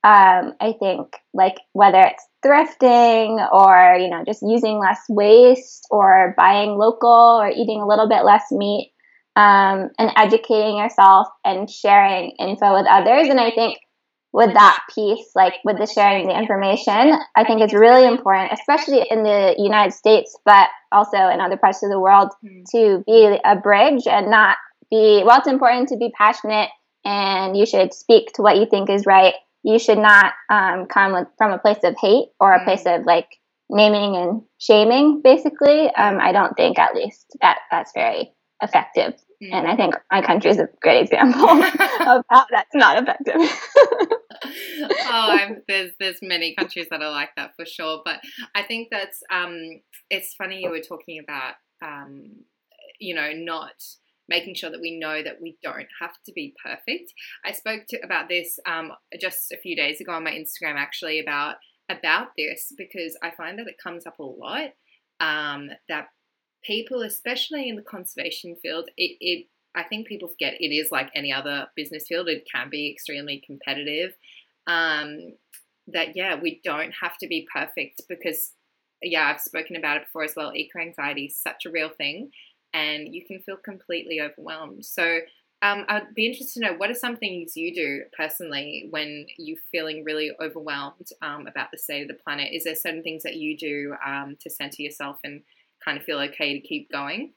um, 0.03 0.53
i 0.59 0.73
think 0.79 1.07
like 1.33 1.55
whether 1.73 1.99
it's 1.99 2.25
thrifting 2.43 3.37
or 3.51 3.97
you 3.99 4.09
know 4.09 4.23
just 4.25 4.41
using 4.41 4.79
less 4.79 5.01
waste 5.09 5.85
or 5.91 6.33
buying 6.37 6.77
local 6.77 7.39
or 7.41 7.49
eating 7.49 7.81
a 7.81 7.87
little 7.87 8.09
bit 8.09 8.23
less 8.23 8.45
meat 8.51 8.91
um, 9.37 9.91
and 9.99 10.09
educating 10.15 10.77
yourself 10.77 11.27
and 11.45 11.69
sharing 11.69 12.31
info 12.39 12.73
with 12.73 12.87
others. 12.89 13.29
And 13.29 13.39
I 13.39 13.51
think 13.51 13.77
with 14.33 14.51
that 14.53 14.79
piece, 14.93 15.29
like 15.35 15.53
with 15.63 15.77
the 15.77 15.85
sharing 15.85 16.27
the 16.27 16.37
information, 16.37 17.13
I 17.35 17.43
think 17.45 17.61
it's 17.61 17.73
really 17.73 18.07
important, 18.07 18.51
especially 18.51 19.05
in 19.07 19.21
the 19.21 19.53
United 19.59 19.93
States, 19.93 20.35
but 20.43 20.69
also 20.91 21.17
in 21.17 21.39
other 21.39 21.55
parts 21.55 21.83
of 21.83 21.91
the 21.91 21.99
world, 21.99 22.31
mm. 22.43 22.63
to 22.71 23.03
be 23.05 23.37
a 23.45 23.55
bridge 23.55 24.07
and 24.07 24.31
not 24.31 24.57
be, 24.89 25.21
well, 25.23 25.37
it's 25.37 25.47
important 25.47 25.89
to 25.89 25.97
be 25.97 26.11
passionate 26.17 26.69
and 27.05 27.55
you 27.55 27.67
should 27.67 27.93
speak 27.93 28.33
to 28.33 28.41
what 28.41 28.57
you 28.57 28.65
think 28.65 28.89
is 28.89 29.05
right. 29.05 29.35
You 29.63 29.77
should 29.77 29.99
not 29.99 30.33
um, 30.49 30.87
come 30.87 31.13
with, 31.13 31.27
from 31.37 31.51
a 31.51 31.59
place 31.59 31.83
of 31.83 31.95
hate 32.01 32.29
or 32.39 32.53
a 32.53 32.63
place 32.63 32.87
of 32.87 33.05
like 33.05 33.27
naming 33.69 34.15
and 34.15 34.41
shaming, 34.57 35.21
basically. 35.23 35.93
Um, 35.93 36.19
I 36.19 36.31
don't 36.31 36.55
think, 36.57 36.79
at 36.79 36.95
least, 36.95 37.37
that 37.41 37.59
that's 37.69 37.91
very 37.93 38.31
effective. 38.61 39.13
Mm. 39.43 39.53
And 39.53 39.67
I 39.67 39.75
think 39.75 39.95
my 40.11 40.21
country 40.21 40.51
is 40.51 40.57
a 40.57 40.67
great 40.81 41.03
example 41.03 41.49
of 42.07 42.23
how 42.29 42.45
that's 42.49 42.73
not 42.73 43.01
effective. 43.03 43.35
oh, 44.45 45.29
I'm, 45.31 45.61
there's 45.67 45.91
there's 45.99 46.19
many 46.21 46.55
countries 46.55 46.87
that 46.89 47.01
are 47.01 47.11
like 47.11 47.29
that 47.37 47.51
for 47.55 47.65
sure. 47.65 48.01
But 48.03 48.19
I 48.55 48.63
think 48.63 48.87
that's 48.89 49.21
um, 49.31 49.81
it's 50.09 50.33
funny 50.33 50.61
you 50.61 50.69
were 50.69 50.79
talking 50.79 51.19
about 51.23 51.53
um, 51.83 52.31
you 52.99 53.13
know 53.13 53.31
not 53.33 53.75
making 54.29 54.55
sure 54.55 54.69
that 54.69 54.81
we 54.81 54.99
know 54.99 55.23
that 55.23 55.41
we 55.41 55.57
don't 55.63 55.87
have 56.01 56.13
to 56.25 56.31
be 56.33 56.53
perfect. 56.63 57.13
I 57.45 57.51
spoke 57.51 57.83
to 57.89 57.99
about 58.03 58.27
this 58.29 58.59
um, 58.67 58.91
just 59.19 59.51
a 59.51 59.57
few 59.57 59.75
days 59.75 60.01
ago 60.01 60.13
on 60.13 60.23
my 60.23 60.31
Instagram 60.31 60.75
actually 60.75 61.19
about 61.19 61.55
about 61.89 62.29
this 62.37 62.73
because 62.77 63.17
I 63.23 63.31
find 63.31 63.57
that 63.59 63.67
it 63.67 63.77
comes 63.81 64.05
up 64.05 64.19
a 64.19 64.23
lot 64.23 64.71
um, 65.19 65.69
that 65.89 66.07
people, 66.63 67.01
especially 67.01 67.69
in 67.69 67.75
the 67.75 67.81
conservation 67.81 68.55
field, 68.61 68.89
it, 68.97 69.17
it 69.19 69.47
I 69.75 69.83
think 69.83 70.07
people 70.07 70.27
forget 70.27 70.55
it 70.59 70.73
is 70.73 70.91
like 70.91 71.11
any 71.13 71.31
other 71.31 71.67
business 71.75 72.07
field. 72.07 72.27
It 72.27 72.47
can 72.51 72.69
be 72.69 72.89
extremely 72.91 73.43
competitive. 73.45 74.13
Um, 74.65 75.33
that 75.87 76.15
yeah, 76.15 76.35
we 76.39 76.59
don't 76.63 76.93
have 77.01 77.17
to 77.19 77.27
be 77.27 77.47
perfect 77.53 78.01
because 78.09 78.53
yeah, 79.01 79.27
I've 79.27 79.41
spoken 79.41 79.75
about 79.75 79.97
it 79.97 80.05
before 80.05 80.23
as 80.23 80.35
well. 80.35 80.53
Eco 80.55 80.79
anxiety 80.79 81.25
is 81.25 81.37
such 81.37 81.65
a 81.65 81.71
real 81.71 81.89
thing, 81.89 82.31
and 82.73 83.13
you 83.13 83.23
can 83.25 83.39
feel 83.39 83.57
completely 83.57 84.19
overwhelmed. 84.19 84.85
So 84.85 85.19
um, 85.61 85.85
I'd 85.87 86.13
be 86.13 86.27
interested 86.27 86.59
to 86.59 86.67
know 86.67 86.77
what 86.77 86.91
are 86.91 86.95
some 86.95 87.17
things 87.17 87.55
you 87.55 87.73
do 87.73 88.03
personally 88.15 88.87
when 88.91 89.25
you're 89.37 89.57
feeling 89.71 90.03
really 90.03 90.31
overwhelmed 90.39 91.09
um, 91.21 91.47
about 91.47 91.71
the 91.71 91.77
state 91.77 92.03
of 92.03 92.07
the 92.07 92.23
planet. 92.23 92.53
Is 92.53 92.63
there 92.63 92.75
certain 92.75 93.01
things 93.01 93.23
that 93.23 93.35
you 93.35 93.57
do 93.57 93.95
um, 94.05 94.37
to 94.41 94.49
center 94.49 94.81
yourself 94.81 95.17
and 95.23 95.41
kind 95.83 95.97
of 95.97 96.03
feel 96.03 96.19
okay 96.19 96.59
to 96.59 96.67
keep 96.67 96.91
going? 96.91 97.33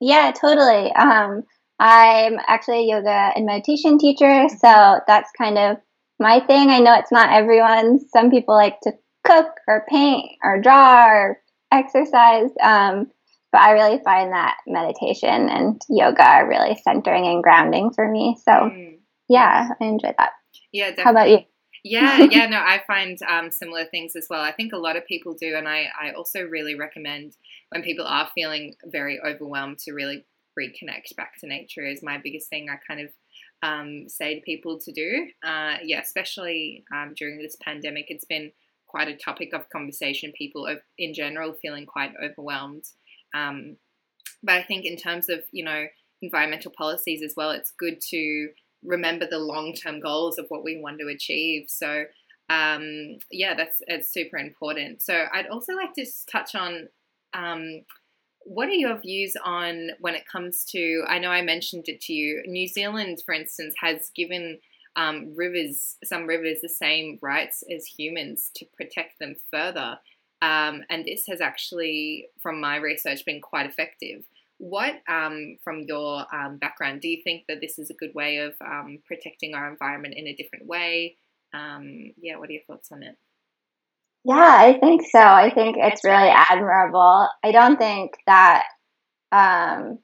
Yeah, 0.00 0.32
totally. 0.32 0.92
Um, 0.92 1.42
I'm 1.78 2.38
actually 2.46 2.90
a 2.90 2.96
yoga 2.96 3.32
and 3.34 3.46
meditation 3.46 3.98
teacher, 3.98 4.48
so 4.48 5.00
that's 5.06 5.30
kind 5.36 5.58
of 5.58 5.76
my 6.20 6.40
thing. 6.40 6.70
I 6.70 6.78
know 6.78 6.94
it's 6.94 7.12
not 7.12 7.32
everyone's. 7.32 8.04
Some 8.12 8.30
people 8.30 8.54
like 8.54 8.80
to 8.82 8.92
cook 9.24 9.48
or 9.66 9.84
paint 9.88 10.30
or 10.42 10.60
draw 10.60 11.06
or 11.06 11.40
exercise. 11.72 12.50
Um, 12.62 13.10
but 13.50 13.60
I 13.60 13.70
really 13.72 14.00
find 14.04 14.32
that 14.32 14.56
meditation 14.66 15.48
and 15.48 15.80
yoga 15.88 16.24
are 16.24 16.48
really 16.48 16.76
centering 16.82 17.26
and 17.26 17.42
grounding 17.42 17.92
for 17.94 18.10
me. 18.10 18.36
So 18.44 18.50
mm. 18.50 18.98
yeah, 19.28 19.68
I 19.80 19.84
enjoy 19.84 20.12
that. 20.18 20.30
Yeah, 20.72 20.90
definitely. 20.90 21.04
How 21.04 21.10
about 21.10 21.30
you? 21.30 21.38
Yeah, 21.84 22.26
yeah, 22.30 22.46
no, 22.46 22.56
I 22.56 22.82
find 22.86 23.18
um, 23.30 23.50
similar 23.50 23.84
things 23.84 24.16
as 24.16 24.26
well. 24.30 24.40
I 24.40 24.52
think 24.52 24.72
a 24.72 24.78
lot 24.78 24.96
of 24.96 25.06
people 25.06 25.34
do, 25.34 25.54
and 25.54 25.68
I, 25.68 25.88
I 26.00 26.12
also 26.12 26.40
really 26.42 26.74
recommend 26.74 27.36
when 27.68 27.82
people 27.82 28.06
are 28.06 28.28
feeling 28.34 28.74
very 28.86 29.20
overwhelmed 29.20 29.78
to 29.80 29.92
really 29.92 30.24
reconnect 30.58 31.14
back 31.16 31.38
to 31.40 31.46
nature 31.46 31.84
is 31.84 32.02
my 32.02 32.18
biggest 32.18 32.48
thing. 32.48 32.68
I 32.70 32.76
kind 32.88 33.06
of 33.06 33.10
um, 33.62 34.08
say 34.08 34.36
to 34.36 34.40
people 34.40 34.78
to 34.80 34.92
do. 34.92 35.26
Uh, 35.44 35.76
yeah, 35.84 36.00
especially 36.00 36.84
um, 36.94 37.12
during 37.16 37.38
this 37.38 37.56
pandemic, 37.62 38.06
it's 38.08 38.24
been 38.24 38.50
quite 38.86 39.08
a 39.08 39.16
topic 39.16 39.52
of 39.52 39.68
conversation. 39.68 40.32
People 40.36 40.66
in 40.98 41.12
general 41.12 41.52
feeling 41.60 41.84
quite 41.84 42.12
overwhelmed. 42.22 42.84
Um, 43.34 43.76
but 44.42 44.54
I 44.54 44.62
think 44.62 44.86
in 44.86 44.96
terms 44.96 45.28
of 45.28 45.40
you 45.52 45.64
know 45.64 45.84
environmental 46.22 46.72
policies 46.76 47.22
as 47.22 47.34
well, 47.36 47.50
it's 47.50 47.72
good 47.78 48.00
to 48.10 48.48
remember 48.84 49.26
the 49.26 49.38
long 49.38 49.72
term 49.72 50.00
goals 50.00 50.38
of 50.38 50.46
what 50.48 50.64
we 50.64 50.80
want 50.80 50.98
to 51.00 51.08
achieve. 51.08 51.64
So 51.68 52.04
um, 52.50 53.18
yeah, 53.30 53.54
that's 53.54 53.80
it's 53.86 54.12
super 54.12 54.36
important. 54.36 55.02
So 55.02 55.24
I'd 55.32 55.46
also 55.46 55.74
like 55.74 55.94
to 55.94 56.06
touch 56.30 56.54
on 56.54 56.88
um, 57.32 57.82
what 58.44 58.68
are 58.68 58.72
your 58.72 58.98
views 58.98 59.36
on 59.42 59.90
when 60.00 60.14
it 60.14 60.28
comes 60.30 60.64
to? 60.66 61.04
I 61.08 61.18
know 61.18 61.30
I 61.30 61.42
mentioned 61.42 61.88
it 61.88 62.00
to 62.02 62.12
you. 62.12 62.42
New 62.46 62.68
Zealand, 62.68 63.22
for 63.24 63.34
instance, 63.34 63.74
has 63.80 64.10
given 64.14 64.58
um, 64.96 65.32
rivers, 65.34 65.96
some 66.04 66.26
rivers, 66.26 66.60
the 66.60 66.68
same 66.68 67.18
rights 67.22 67.64
as 67.74 67.86
humans 67.86 68.50
to 68.56 68.66
protect 68.76 69.18
them 69.18 69.36
further. 69.50 69.98
Um, 70.42 70.82
and 70.90 71.04
this 71.04 71.26
has 71.26 71.40
actually, 71.40 72.28
from 72.40 72.60
my 72.60 72.76
research, 72.76 73.24
been 73.24 73.40
quite 73.40 73.66
effective. 73.66 74.24
What, 74.58 74.94
um, 75.08 75.56
from 75.64 75.84
your 75.86 76.24
um, 76.34 76.58
background, 76.58 77.00
do 77.00 77.08
you 77.08 77.20
think 77.24 77.44
that 77.48 77.58
this 77.60 77.78
is 77.78 77.90
a 77.90 77.94
good 77.94 78.14
way 78.14 78.38
of 78.38 78.54
um, 78.64 78.98
protecting 79.06 79.54
our 79.54 79.70
environment 79.70 80.14
in 80.16 80.26
a 80.26 80.36
different 80.36 80.66
way? 80.66 81.16
Um, 81.52 82.12
yeah, 82.20 82.36
what 82.36 82.48
are 82.48 82.52
your 82.52 82.62
thoughts 82.66 82.90
on 82.92 83.02
it? 83.02 83.16
Yeah, 84.24 84.34
I 84.34 84.78
think 84.80 85.02
so. 85.10 85.18
I 85.18 85.50
think 85.54 85.76
it's 85.78 86.04
really 86.04 86.30
admirable. 86.30 87.28
I 87.44 87.52
don't 87.52 87.76
think 87.76 88.12
that 88.26 88.64
um, 89.32 89.98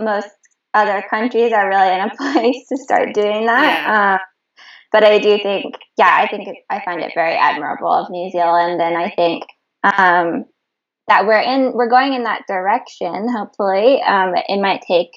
most 0.00 0.30
other 0.72 1.04
countries 1.08 1.52
are 1.52 1.68
really 1.68 1.94
in 1.94 2.00
a 2.00 2.16
place 2.16 2.66
to 2.68 2.76
start 2.76 3.12
doing 3.12 3.46
that. 3.46 3.82
Yeah. 3.86 4.14
Um, 4.14 4.20
but 4.92 5.04
I 5.04 5.18
do 5.18 5.38
think, 5.42 5.74
yeah, 5.98 6.16
I 6.20 6.28
think 6.28 6.48
it, 6.48 6.56
I 6.70 6.84
find 6.84 7.00
it 7.00 7.12
very 7.14 7.34
admirable 7.34 7.92
of 7.92 8.10
New 8.10 8.30
Zealand, 8.30 8.80
and 8.80 8.96
I 8.96 9.10
think 9.10 9.42
um, 9.82 10.44
that 11.08 11.26
we're 11.26 11.40
in 11.40 11.72
we're 11.74 11.88
going 11.88 12.14
in 12.14 12.24
that 12.24 12.46
direction. 12.46 13.28
Hopefully, 13.28 14.00
um, 14.02 14.34
it 14.48 14.60
might 14.60 14.82
take, 14.86 15.10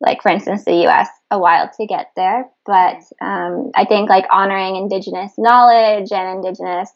like 0.00 0.22
for 0.22 0.30
instance, 0.30 0.64
the 0.64 0.82
U.S. 0.82 1.08
a 1.30 1.38
while 1.38 1.70
to 1.76 1.86
get 1.86 2.10
there, 2.16 2.48
but 2.64 3.02
um, 3.20 3.70
I 3.74 3.84
think 3.86 4.08
like 4.08 4.26
honoring 4.30 4.76
Indigenous 4.76 5.32
knowledge 5.38 6.12
and 6.12 6.38
Indigenous 6.44 6.90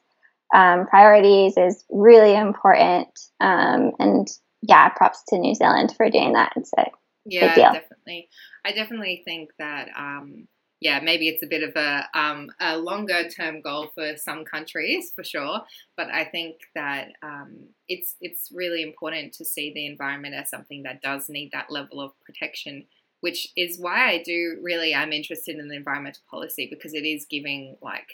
um, 0.55 0.87
priorities 0.87 1.57
is 1.57 1.85
really 1.91 2.35
important. 2.35 3.09
Um, 3.41 3.93
and 3.99 4.29
yeah, 4.63 4.89
props 4.91 5.23
to 5.29 5.39
New 5.39 5.55
Zealand 5.55 5.95
for 5.97 6.11
doing 6.11 6.33
that. 6.35 6.53
It's 6.57 6.73
a 6.77 6.87
yeah, 7.27 7.55
definitely. 7.55 8.29
I 8.65 8.73
definitely 8.73 9.23
think 9.25 9.51
that 9.59 9.89
um, 9.97 10.49
yeah, 10.81 10.99
maybe 11.01 11.29
it's 11.29 11.43
a 11.43 11.47
bit 11.47 11.63
of 11.63 11.77
a, 11.77 12.09
um, 12.15 12.51
a 12.59 12.79
longer 12.79 13.29
term 13.29 13.61
goal 13.61 13.91
for 13.95 14.17
some 14.17 14.45
countries 14.45 15.13
for 15.15 15.23
sure, 15.23 15.61
but 15.97 16.09
I 16.09 16.25
think 16.25 16.57
that 16.75 17.09
um, 17.23 17.69
it's 17.87 18.17
it's 18.21 18.51
really 18.53 18.83
important 18.83 19.35
to 19.35 19.45
see 19.45 19.73
the 19.73 19.87
environment 19.87 20.35
as 20.35 20.49
something 20.49 20.83
that 20.85 21.03
does 21.03 21.29
need 21.29 21.51
that 21.53 21.71
level 21.71 22.01
of 22.01 22.19
protection, 22.21 22.87
which 23.21 23.49
is 23.57 23.79
why 23.79 24.09
I 24.11 24.23
do 24.23 24.59
really 24.63 24.95
I'm 24.95 25.13
interested 25.13 25.59
in 25.59 25.69
the 25.69 25.77
environmental 25.77 26.23
policy 26.31 26.67
because 26.71 26.95
it 26.95 27.05
is 27.05 27.27
giving 27.29 27.77
like 27.83 28.09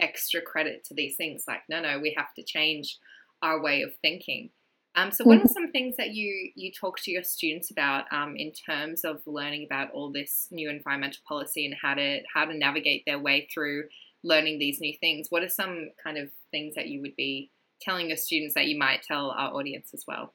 extra 0.00 0.40
credit 0.40 0.84
to 0.84 0.94
these 0.94 1.16
things. 1.16 1.44
Like, 1.46 1.62
no, 1.68 1.80
no, 1.80 1.98
we 1.98 2.14
have 2.16 2.32
to 2.34 2.42
change 2.42 2.98
our 3.42 3.62
way 3.62 3.82
of 3.82 3.94
thinking. 4.02 4.50
Um, 4.96 5.12
so, 5.12 5.24
what 5.24 5.36
are 5.36 5.40
mm-hmm. 5.40 5.48
some 5.48 5.70
things 5.72 5.96
that 5.98 6.14
you 6.14 6.50
you 6.54 6.72
talk 6.72 6.98
to 7.00 7.10
your 7.10 7.22
students 7.22 7.70
about 7.70 8.04
um, 8.10 8.34
in 8.36 8.52
terms 8.52 9.04
of 9.04 9.20
learning 9.26 9.66
about 9.70 9.90
all 9.92 10.10
this 10.10 10.48
new 10.50 10.70
environmental 10.70 11.20
policy 11.28 11.66
and 11.66 11.74
how 11.80 11.94
to 11.94 12.20
how 12.32 12.46
to 12.46 12.56
navigate 12.56 13.02
their 13.06 13.18
way 13.18 13.46
through 13.52 13.84
learning 14.24 14.58
these 14.58 14.80
new 14.80 14.94
things? 14.98 15.26
What 15.28 15.42
are 15.42 15.48
some 15.48 15.90
kind 16.02 16.16
of 16.16 16.30
things 16.50 16.74
that 16.76 16.88
you 16.88 17.02
would 17.02 17.14
be 17.14 17.50
telling 17.80 18.08
your 18.08 18.16
students 18.16 18.54
that 18.54 18.66
you 18.66 18.78
might 18.78 19.02
tell 19.02 19.30
our 19.30 19.52
audience 19.54 19.90
as 19.92 20.04
well? 20.08 20.32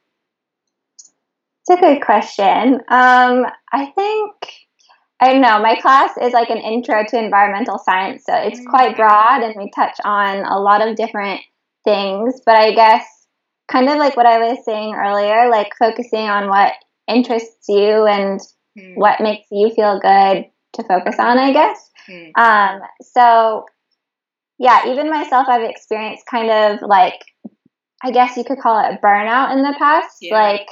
It's 1.67 1.79
a 1.79 1.81
good 1.81 2.01
question. 2.03 2.75
Um, 2.87 3.45
I 3.71 3.87
think 3.95 4.31
I 5.19 5.31
don't 5.31 5.41
know. 5.41 5.59
My 5.59 5.75
class 5.75 6.11
is 6.21 6.33
like 6.33 6.49
an 6.49 6.57
intro 6.57 7.03
to 7.07 7.17
environmental 7.17 7.79
science, 7.79 8.23
so 8.25 8.35
it's 8.35 8.61
quite 8.67 8.93
mm. 8.93 8.97
broad, 8.97 9.43
and 9.43 9.55
we 9.57 9.71
touch 9.75 9.97
on 10.03 10.37
a 10.45 10.59
lot 10.59 10.87
of 10.87 10.95
different 10.95 11.41
things. 11.83 12.41
But 12.45 12.55
I 12.55 12.73
guess 12.73 13.20
kind 13.71 13.89
of 13.89 13.97
like 13.97 14.17
what 14.17 14.25
I 14.25 14.37
was 14.39 14.63
saying 14.65 14.95
earlier, 14.95 15.49
like 15.49 15.71
focusing 15.79 16.27
on 16.27 16.49
what 16.49 16.73
interests 17.07 17.65
you 17.69 18.05
and 18.05 18.39
mm. 18.77 18.95
what 18.95 19.21
makes 19.21 19.47
you 19.51 19.71
feel 19.73 19.99
good 19.99 20.45
to 20.73 20.83
focus 20.83 21.15
on, 21.19 21.37
I 21.37 21.53
guess. 21.53 21.89
Mm. 22.09 22.31
Um, 22.37 22.81
so, 23.01 23.65
yeah, 24.59 24.91
even 24.91 25.09
myself, 25.09 25.47
I've 25.47 25.69
experienced 25.69 26.25
kind 26.25 26.49
of 26.49 26.87
like, 26.87 27.21
I 28.03 28.11
guess 28.11 28.35
you 28.35 28.43
could 28.43 28.59
call 28.59 28.83
it 28.83 29.01
burnout 29.01 29.53
in 29.53 29.61
the 29.61 29.75
past. 29.77 30.17
Yeah. 30.21 30.33
Like, 30.33 30.67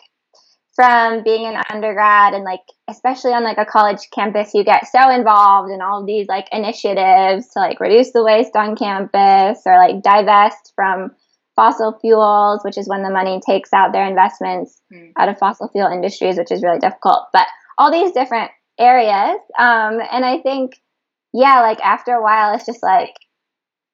from 0.75 1.23
being 1.23 1.45
an 1.45 1.61
undergrad 1.69 2.33
and 2.33 2.45
like 2.45 2.61
especially 2.89 3.33
on 3.33 3.43
like 3.43 3.57
a 3.57 3.65
college 3.65 4.07
campus 4.15 4.53
you 4.53 4.63
get 4.63 4.87
so 4.87 5.09
involved 5.09 5.69
in 5.69 5.81
all 5.81 6.05
these 6.05 6.25
like 6.29 6.47
initiatives 6.53 7.49
to 7.49 7.59
like 7.59 7.81
reduce 7.81 8.13
the 8.13 8.23
waste 8.23 8.55
on 8.55 8.77
campus 8.77 9.59
or 9.65 9.75
like 9.75 10.01
divest 10.01 10.71
from 10.77 11.11
fossil 11.59 11.97
fuels, 11.99 12.61
which 12.63 12.77
is 12.77 12.87
when 12.87 13.03
the 13.03 13.09
money 13.09 13.41
takes 13.45 13.73
out 13.73 13.91
their 13.91 14.07
investments 14.07 14.81
mm. 14.93 15.11
out 15.17 15.27
of 15.27 15.37
fossil 15.37 15.67
fuel 15.67 15.91
industries, 15.91 16.37
which 16.37 16.51
is 16.51 16.63
really 16.63 16.79
difficult. 16.79 17.27
But 17.33 17.47
all 17.77 17.91
these 17.91 18.13
different 18.13 18.51
areas. 18.79 19.37
Um, 19.57 19.99
and 20.09 20.23
I 20.23 20.39
think, 20.39 20.79
yeah, 21.33 21.59
like 21.59 21.81
after 21.81 22.13
a 22.13 22.23
while, 22.23 22.55
it's 22.55 22.65
just 22.65 22.81
like 22.81 23.13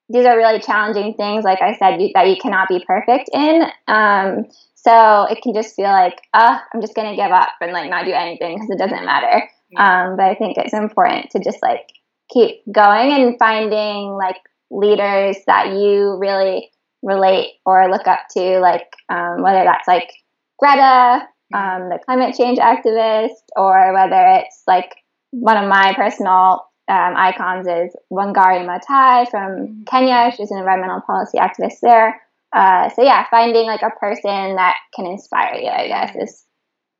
these 0.10 0.28
are 0.28 0.38
really 0.38 0.60
challenging 0.60 1.16
things, 1.16 1.44
like 1.44 1.64
I 1.64 1.76
said, 1.78 2.00
you, 2.00 2.12
that 2.14 2.30
you 2.30 2.36
cannot 2.40 2.70
be 2.70 2.84
perfect 2.86 3.32
in. 3.34 3.64
Um, 3.88 4.46
so 4.76 5.24
it 5.24 5.42
can 5.42 5.56
just 5.56 5.76
feel 5.76 5.86
like, 5.86 6.22
oh, 6.36 6.60
I'm 6.72 6.82
just 6.82 6.94
going 6.94 7.10
to 7.10 7.16
give 7.16 7.32
up 7.32 7.50
and 7.62 7.74
like 7.74 7.90
not 7.90 8.06
do 8.06 8.12
anything 8.12 8.58
because 8.58 8.70
it 8.70 8.78
doesn't 8.78 9.06
matter. 9.06 9.50
Um, 9.76 10.16
but 10.16 10.26
I 10.26 10.36
think 10.36 10.58
it's 10.58 10.74
important 10.74 11.32
to 11.32 11.40
just 11.40 11.58
like 11.64 11.90
keep 12.32 12.62
going 12.72 13.12
and 13.12 13.36
finding 13.40 14.12
like 14.12 14.38
leaders 14.70 15.38
that 15.48 15.74
you 15.74 16.16
really 16.20 16.70
relate 17.06 17.54
or 17.66 17.90
look 17.90 18.08
up 18.08 18.22
to, 18.32 18.60
like 18.60 18.88
um, 19.10 19.42
whether 19.42 19.64
that's 19.64 19.88
like 19.88 20.12
Greta, 20.60 21.28
um, 21.54 21.90
the 21.90 22.00
climate 22.04 22.36
change 22.36 22.58
activist, 22.58 23.44
or 23.56 23.94
whether 23.94 24.42
it's 24.42 24.64
like 24.68 24.96
one 25.32 25.58
of 25.58 25.70
my 25.70 25.94
personal 25.96 26.66
um, 26.88 27.14
icons 27.16 27.68
is 27.68 27.96
Wangari 28.12 28.66
Maathai 28.66 29.30
from 29.30 29.52
mm-hmm. 29.52 29.84
Kenya. 29.84 30.32
She's 30.36 30.52
an 30.52 30.58
environmental 30.58 31.02
policy 31.02 31.38
activist 31.38 31.80
there. 31.82 32.22
Uh, 32.54 32.90
so 32.90 33.04
yeah, 33.04 33.26
finding 33.30 33.66
like 33.66 33.82
a 33.82 33.90
person 34.00 34.56
that 34.56 34.76
can 34.96 35.06
inspire 35.06 35.56
you, 35.56 35.70
I 35.70 35.88
guess, 35.88 36.16
is 36.16 36.46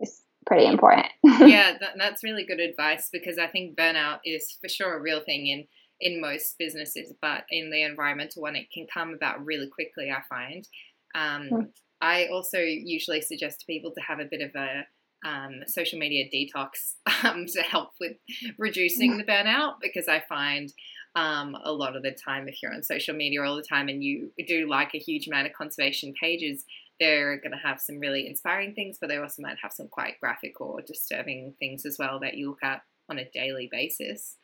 is 0.02 0.22
pretty 0.46 0.66
important. 0.66 1.08
yeah, 1.24 1.78
that, 1.80 1.94
that's 1.98 2.24
really 2.24 2.46
good 2.46 2.60
advice 2.60 3.10
because 3.12 3.38
I 3.38 3.48
think 3.48 3.78
burnout 3.78 4.20
is 4.26 4.58
for 4.62 4.68
sure 4.68 4.98
a 4.98 5.02
real 5.02 5.22
thing 5.22 5.48
in 5.48 5.66
in 6.02 6.22
most 6.22 6.56
businesses, 6.58 7.14
but 7.22 7.46
in 7.50 7.70
the 7.72 7.84
environmental 7.84 8.42
one, 8.42 8.56
it 8.56 8.72
can 8.74 8.88
come 8.92 9.14
about 9.14 9.46
really 9.46 9.68
quickly, 9.68 10.12
I 10.12 10.22
find. 10.30 10.68
Um, 11.16 11.50
mm. 11.52 11.68
I 12.02 12.28
also 12.28 12.60
usually 12.60 13.22
suggest 13.22 13.62
to 13.62 13.66
people 13.66 13.92
to 13.92 14.02
have 14.02 14.20
a 14.20 14.26
bit 14.30 14.42
of 14.42 14.52
a 14.56 14.86
um, 15.26 15.62
social 15.68 15.98
media 15.98 16.26
detox 16.34 16.96
um, 17.24 17.46
to 17.48 17.62
help 17.62 17.92
with 18.00 18.14
reducing 18.60 19.14
hmm. 19.14 19.18
the 19.18 19.24
burnout 19.24 19.76
because 19.82 20.08
I 20.08 20.22
find 20.30 20.72
um, 21.16 21.56
a 21.64 21.72
lot 21.72 21.96
of 21.96 22.04
the 22.04 22.12
time, 22.12 22.48
if 22.48 22.62
you're 22.62 22.74
on 22.74 22.84
social 22.84 23.16
media 23.16 23.42
all 23.42 23.56
the 23.56 23.64
time 23.64 23.88
and 23.88 24.04
you 24.04 24.32
do 24.48 24.70
like 24.70 24.94
a 24.94 25.00
huge 25.00 25.28
amount 25.28 25.48
of 25.48 25.54
conservation 25.54 26.14
pages, 26.22 26.66
they're 27.00 27.38
going 27.38 27.52
to 27.52 27.58
have 27.58 27.80
some 27.80 28.00
really 28.00 28.28
inspiring 28.28 28.74
things, 28.74 28.98
but 29.00 29.08
they 29.08 29.18
also 29.18 29.42
might 29.42 29.58
have 29.62 29.72
some 29.72 29.88
quite 29.88 30.20
graphic 30.20 30.60
or 30.60 30.82
disturbing 30.82 31.54
things 31.60 31.86
as 31.86 31.98
well 31.98 32.20
that 32.20 32.36
you 32.36 32.50
look 32.50 32.64
at 32.64 32.82
on 33.10 33.18
a 33.18 33.30
daily 33.32 33.70
basis. 33.72 34.36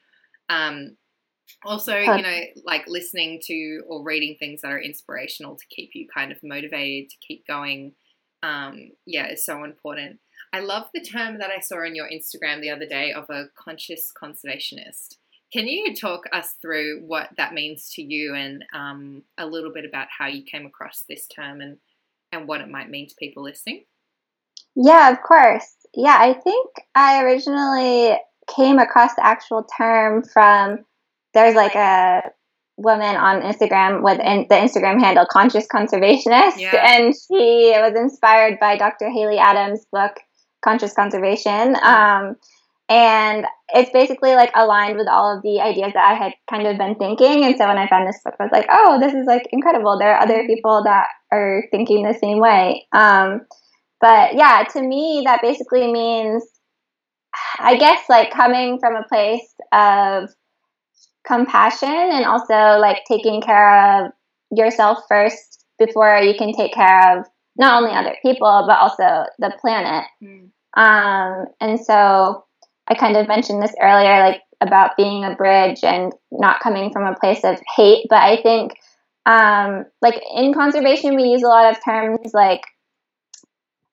Um, 0.49 0.97
also 1.65 1.97
you 1.97 2.21
know 2.21 2.39
like 2.65 2.83
listening 2.87 3.39
to 3.43 3.83
or 3.87 4.03
reading 4.03 4.35
things 4.39 4.61
that 4.61 4.71
are 4.71 4.81
inspirational 4.81 5.55
to 5.55 5.65
keep 5.69 5.91
you 5.93 6.07
kind 6.13 6.31
of 6.31 6.37
motivated 6.43 7.09
to 7.09 7.17
keep 7.25 7.45
going 7.47 7.93
um, 8.43 8.91
yeah 9.05 9.27
is 9.27 9.45
so 9.45 9.63
important. 9.63 10.19
I 10.53 10.59
love 10.59 10.87
the 10.93 11.01
term 11.01 11.39
that 11.39 11.51
i 11.51 11.59
saw 11.59 11.77
on 11.77 11.95
your 11.95 12.09
instagram 12.09 12.61
the 12.61 12.71
other 12.71 12.87
day 12.87 13.13
of 13.13 13.25
a 13.29 13.45
conscious 13.57 14.11
conservationist. 14.21 15.15
Can 15.53 15.67
you 15.67 15.93
talk 15.93 16.23
us 16.31 16.55
through 16.61 17.01
what 17.05 17.29
that 17.37 17.53
means 17.53 17.91
to 17.95 18.01
you 18.01 18.35
and 18.35 18.63
um, 18.73 19.23
a 19.37 19.45
little 19.45 19.71
bit 19.71 19.83
about 19.83 20.07
how 20.17 20.27
you 20.27 20.43
came 20.43 20.65
across 20.65 21.03
this 21.07 21.27
term 21.27 21.61
and 21.61 21.77
and 22.31 22.47
what 22.47 22.61
it 22.61 22.69
might 22.69 22.89
mean 22.89 23.07
to 23.07 23.15
people 23.19 23.43
listening? 23.43 23.85
Yeah, 24.75 25.11
of 25.11 25.21
course. 25.21 25.75
Yeah, 25.93 26.17
I 26.17 26.33
think 26.33 26.69
I 26.95 27.23
originally 27.23 28.17
came 28.55 28.79
across 28.79 29.15
the 29.15 29.25
actual 29.25 29.65
term 29.77 30.23
from 30.23 30.85
there's 31.33 31.55
like 31.55 31.75
a 31.75 32.31
woman 32.77 33.15
on 33.15 33.41
Instagram 33.41 34.03
with 34.03 34.19
in, 34.19 34.47
the 34.49 34.55
Instagram 34.55 34.99
handle 34.99 35.25
Conscious 35.31 35.67
Conservationist, 35.67 36.59
yeah. 36.59 36.95
and 36.95 37.13
she 37.13 37.73
was 37.75 37.93
inspired 37.95 38.59
by 38.59 38.77
Dr. 38.77 39.09
Haley 39.09 39.37
Adams' 39.37 39.85
book 39.91 40.13
Conscious 40.63 40.93
Conservation. 40.93 41.75
Um, 41.81 42.35
and 42.89 43.45
it's 43.69 43.89
basically 43.91 44.35
like 44.35 44.51
aligned 44.53 44.97
with 44.97 45.07
all 45.07 45.37
of 45.37 45.43
the 45.43 45.61
ideas 45.61 45.93
that 45.93 46.11
I 46.11 46.13
had 46.13 46.33
kind 46.49 46.67
of 46.67 46.77
been 46.77 46.95
thinking. 46.95 47.45
And 47.45 47.55
so 47.57 47.65
when 47.65 47.77
I 47.77 47.87
found 47.87 48.05
this 48.05 48.19
book, 48.23 48.35
I 48.37 48.43
was 48.43 48.51
like, 48.51 48.67
oh, 48.69 48.99
this 48.99 49.13
is 49.13 49.25
like 49.25 49.47
incredible. 49.53 49.97
There 49.97 50.13
are 50.13 50.21
other 50.21 50.45
people 50.45 50.83
that 50.83 51.07
are 51.31 51.63
thinking 51.71 52.03
the 52.03 52.17
same 52.21 52.39
way. 52.39 52.85
Um, 52.91 53.41
but 54.01 54.35
yeah, 54.35 54.65
to 54.73 54.81
me, 54.81 55.21
that 55.25 55.41
basically 55.41 55.89
means, 55.89 56.43
I 57.59 57.77
guess, 57.77 58.01
like 58.09 58.31
coming 58.31 58.77
from 58.79 58.95
a 58.95 59.07
place 59.07 59.53
of 59.71 60.29
compassion 61.25 61.89
and 61.89 62.25
also 62.25 62.79
like 62.79 63.03
taking 63.07 63.41
care 63.41 64.05
of 64.05 64.11
yourself 64.51 64.99
first 65.07 65.65
before 65.77 66.19
you 66.19 66.35
can 66.35 66.53
take 66.53 66.73
care 66.73 67.19
of 67.19 67.25
not 67.57 67.81
only 67.81 67.95
other 67.95 68.15
people 68.21 68.65
but 68.67 68.77
also 68.77 69.25
the 69.39 69.53
planet. 69.61 70.05
Mm. 70.23 70.49
Um, 70.75 71.47
and 71.59 71.79
so 71.79 72.45
I 72.87 72.95
kind 72.95 73.17
of 73.17 73.27
mentioned 73.27 73.61
this 73.61 73.73
earlier, 73.81 74.19
like 74.19 74.41
about 74.59 74.97
being 74.97 75.23
a 75.23 75.35
bridge 75.35 75.83
and 75.83 76.13
not 76.31 76.59
coming 76.61 76.91
from 76.91 77.05
a 77.05 77.17
place 77.17 77.43
of 77.43 77.59
hate. 77.75 78.05
But 78.09 78.21
I 78.21 78.41
think, 78.41 78.73
um, 79.25 79.85
like 80.01 80.21
in 80.35 80.53
conservation, 80.53 81.15
we 81.15 81.23
use 81.23 81.43
a 81.43 81.47
lot 81.47 81.71
of 81.71 81.83
terms 81.83 82.31
like, 82.33 82.61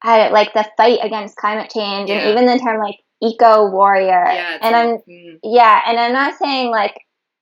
I, 0.02 0.28
like 0.28 0.52
the 0.54 0.68
fight 0.76 1.00
against 1.02 1.36
climate 1.36 1.70
change, 1.74 2.08
yeah. 2.08 2.16
and 2.16 2.30
even 2.30 2.46
the 2.46 2.58
term 2.58 2.80
like 2.80 2.96
eco 3.22 3.70
warrior. 3.70 4.24
Yeah, 4.26 4.58
and 4.62 4.76
I'm 4.76 4.98
mm. 4.98 5.38
yeah, 5.42 5.82
and 5.86 5.98
I'm 5.98 6.12
not 6.12 6.38
saying 6.38 6.70
like 6.70 6.94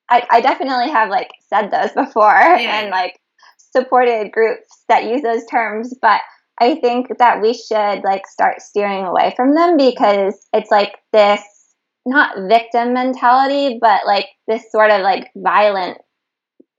I, 0.09 0.27
I 0.31 0.41
definitely 0.41 0.91
have 0.91 1.11
like 1.11 1.31
said 1.49 1.71
those 1.71 1.93
before 2.07 2.31
yeah. 2.31 2.81
and 2.81 2.91
like 2.91 3.19
supported 3.75 4.33
groups 4.33 4.69
that 4.89 5.05
use 5.05 5.23
those 5.23 5.45
terms, 5.47 5.95
but 6.01 6.21
I 6.61 6.77
think 6.77 7.09
that 7.19 7.43
we 7.43 7.53
should 7.53 8.03
like 8.03 8.27
start 8.27 8.63
steering 8.63 9.05
away 9.05 9.35
from 9.37 9.55
them 9.55 9.77
because 9.77 10.47
it's 10.53 10.71
like 10.71 10.97
this 11.13 11.43
not 12.07 12.49
victim 12.49 12.95
mentality, 12.95 13.79
but 13.81 14.07
like 14.07 14.29
this 14.47 14.71
sort 14.71 14.91
of 14.91 15.03
like 15.03 15.29
violent 15.37 15.99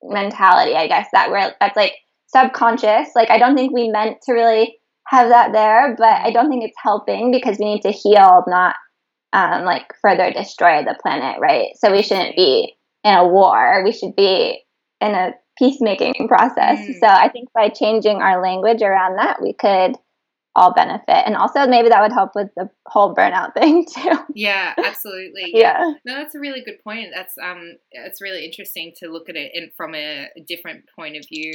mentality, 0.01 0.75
I 0.75 0.88
guess 0.88 1.07
that 1.13 1.29
we're 1.29 1.53
that's 1.60 1.75
like 1.75 1.93
subconscious. 2.27 3.10
Like 3.15 3.29
I 3.29 3.38
don't 3.38 3.55
think 3.55 3.74
we 3.74 3.89
meant 3.89 4.17
to 4.24 4.34
really 4.34 4.79
have 5.05 5.29
that 5.29 5.51
there, 5.51 5.96
but 5.98 6.05
I 6.05 6.31
don't 6.31 6.50
think 6.50 6.63
it's 6.63 6.77
helping 6.81 7.31
because 7.31 7.57
we 7.60 7.65
need 7.65 7.81
to 7.81 7.91
heal, 7.91 8.43
not 8.48 8.75
um, 9.34 9.63
like 9.63 9.93
further 10.01 10.31
destroy 10.31 10.84
the 10.84 10.98
planet, 11.01 11.39
right? 11.39 11.69
So 11.75 11.91
we 11.91 12.01
shouldn't 12.01 12.36
be 12.36 12.76
in 13.07 13.13
a 13.13 13.27
war. 13.27 13.83
We 13.83 13.91
should 13.91 14.15
be 14.15 14.63
in 14.99 15.11
a 15.11 15.31
peacemaking 15.57 16.27
process. 16.27 16.79
Mm. 16.79 16.99
So 16.99 17.07
I 17.07 17.29
think 17.29 17.49
by 17.53 17.69
changing 17.69 18.17
our 18.17 18.41
language 18.41 18.81
around 18.81 19.17
that, 19.17 19.41
we 19.41 19.53
could 19.53 19.95
all 20.55 20.73
benefit. 20.73 21.23
And 21.25 21.35
also 21.35 21.67
maybe 21.67 21.89
that 21.89 22.01
would 22.01 22.11
help 22.11 22.31
with 22.35 22.49
the 22.57 22.69
whole 22.87 23.15
burnout 23.15 23.53
thing 23.59 23.85
too. 23.85 24.17
Yeah, 24.33 24.73
absolutely. 24.77 25.43
Yeah. 25.53 25.79
yeah. 25.79 25.93
No, 26.05 26.15
that's 26.15 26.35
a 26.35 26.39
really 26.39 26.61
good 26.61 26.83
point. 26.83 27.09
That's 27.15 27.35
um 27.41 27.77
it's 27.91 28.21
really 28.21 28.43
interesting 28.45 28.91
to 28.97 29.07
look 29.07 29.29
at 29.29 29.35
it 29.35 29.51
in, 29.53 29.71
from 29.77 29.95
a 29.95 30.27
different 30.47 30.85
point 30.95 31.15
of 31.15 31.25
view. 31.27 31.53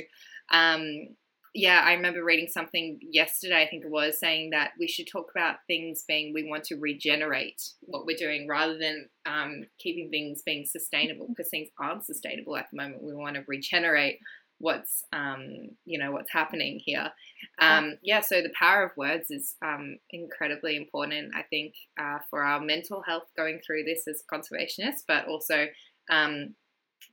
Um 0.51 1.17
yeah, 1.55 1.83
I 1.85 1.93
remember 1.93 2.25
reading 2.25 2.49
something 2.49 2.99
yesterday, 3.03 3.63
I 3.63 3.69
think 3.69 3.85
it 3.85 3.91
was, 3.91 4.19
saying 4.19 4.51
that 4.51 4.71
we 4.79 4.89
should 4.89 5.07
talk 5.07 5.31
about 5.35 5.57
things 5.67 6.05
being 6.09 6.33
we 6.33 6.49
want 6.49 6.65
to 6.65 6.77
regenerate 6.77 7.63
what 7.81 8.07
we're 8.07 8.17
doing 8.17 8.49
rather 8.49 8.79
than 8.79 9.09
um, 9.27 9.65
keeping 9.79 10.09
things 10.11 10.43
being 10.45 10.65
sustainable 10.65 11.29
because 11.29 11.51
things 11.51 11.69
aren't 11.79 12.07
sustainable 12.07 12.57
at 12.57 12.69
the 12.73 12.83
moment. 12.83 13.03
We 13.03 13.15
want 13.15 13.37
to 13.37 13.45
regenerate 13.47 14.19
what's 14.59 15.05
um, 15.13 15.71
you 15.85 15.99
know 15.99 16.13
what's 16.13 16.33
happening 16.33 16.81
here. 16.83 17.11
Um, 17.59 17.99
yeah, 18.03 18.21
so 18.21 18.41
the 18.41 18.53
power 18.59 18.85
of 18.85 18.97
words 18.97 19.27
is 19.31 19.57
um, 19.63 19.99
incredibly 20.11 20.77
important. 20.77 21.35
I 21.35 21.43
think 21.43 21.75
uh, 22.01 22.19
for 22.31 22.43
our 22.43 22.61
mental 22.61 23.03
health 23.03 23.25
going 23.37 23.61
through 23.67 23.85
this 23.85 24.05
as 24.09 24.23
conservationists, 24.33 25.03
but 25.07 25.27
also 25.27 25.67
um, 26.11 26.55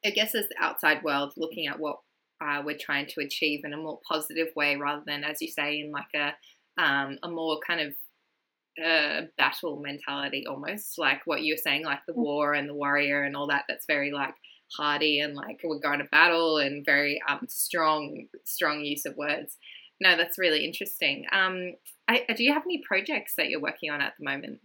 I 0.05 0.11
guess 0.11 0.33
as 0.33 0.47
the 0.47 0.55
outside 0.63 1.03
world 1.03 1.33
looking 1.35 1.67
at 1.67 1.79
what 1.79 1.97
uh, 2.41 2.61
we're 2.63 2.77
trying 2.77 3.07
to 3.07 3.21
achieve 3.21 3.61
in 3.63 3.73
a 3.73 3.77
more 3.77 3.99
positive 4.07 4.47
way 4.55 4.75
rather 4.75 5.03
than, 5.05 5.23
as 5.23 5.41
you 5.41 5.49
say, 5.49 5.79
in 5.79 5.91
like 5.91 6.13
a 6.15 6.33
um, 6.81 7.17
a 7.23 7.29
more 7.29 7.59
kind 7.65 7.81
of 7.81 7.93
uh, 8.83 9.21
battle 9.37 9.81
mentality 9.81 10.45
almost 10.47 10.97
like 10.97 11.21
what 11.25 11.41
you 11.41 11.53
were 11.53 11.61
saying, 11.61 11.83
like 11.83 11.99
the 12.07 12.13
mm. 12.13 12.23
war 12.23 12.53
and 12.53 12.69
the 12.69 12.73
warrior 12.73 13.23
and 13.23 13.35
all 13.35 13.47
that. 13.47 13.65
That's 13.67 13.85
very 13.85 14.11
like 14.11 14.35
hardy 14.77 15.19
and 15.19 15.35
like 15.35 15.59
we're 15.63 15.79
going 15.79 15.99
to 15.99 16.05
battle 16.05 16.57
and 16.57 16.85
very 16.85 17.21
um, 17.27 17.45
strong, 17.49 18.27
strong 18.45 18.81
use 18.81 19.05
of 19.05 19.17
words. 19.17 19.57
No, 20.01 20.15
that's 20.15 20.37
really 20.37 20.65
interesting. 20.65 21.25
Um, 21.31 21.73
I, 22.07 22.25
do 22.35 22.43
you 22.43 22.53
have 22.53 22.63
any 22.65 22.81
projects 22.87 23.33
that 23.37 23.49
you're 23.49 23.61
working 23.61 23.91
on 23.91 24.01
at 24.01 24.13
the 24.17 24.25
moment 24.25 24.59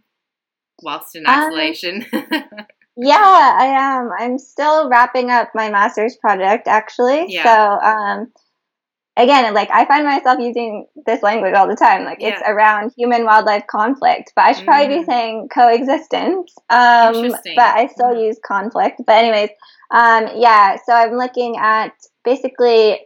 whilst 0.81 1.15
in 1.15 1.25
um, 1.25 1.33
isolation? 1.33 2.05
Um, 2.13 2.23
Yeah, 2.97 3.55
I 3.59 3.65
am. 3.65 4.09
I'm 4.17 4.37
still 4.37 4.89
wrapping 4.89 5.29
up 5.29 5.49
my 5.53 5.69
master's 5.69 6.15
project 6.15 6.67
actually. 6.67 7.25
Yeah. 7.27 7.43
So, 7.43 7.85
um, 7.85 8.31
again, 9.17 9.53
like 9.53 9.69
I 9.71 9.85
find 9.85 10.05
myself 10.05 10.39
using 10.39 10.87
this 11.05 11.21
language 11.23 11.53
all 11.53 11.67
the 11.67 11.75
time. 11.75 12.05
Like 12.05 12.19
yeah. 12.21 12.29
it's 12.29 12.41
around 12.47 12.93
human 12.97 13.25
wildlife 13.25 13.67
conflict, 13.67 14.33
but 14.35 14.43
I 14.43 14.51
should 14.53 14.65
probably 14.65 14.95
mm. 14.95 14.99
be 14.99 15.05
saying 15.05 15.49
coexistence. 15.53 16.53
Um, 16.69 17.31
but 17.31 17.59
I 17.59 17.89
still 17.91 18.13
mm. 18.13 18.27
use 18.27 18.39
conflict. 18.45 19.01
But 19.05 19.15
anyways, 19.15 19.49
um, 19.91 20.29
yeah. 20.35 20.77
So 20.85 20.93
I'm 20.93 21.15
looking 21.15 21.57
at 21.57 21.91
basically 22.23 22.99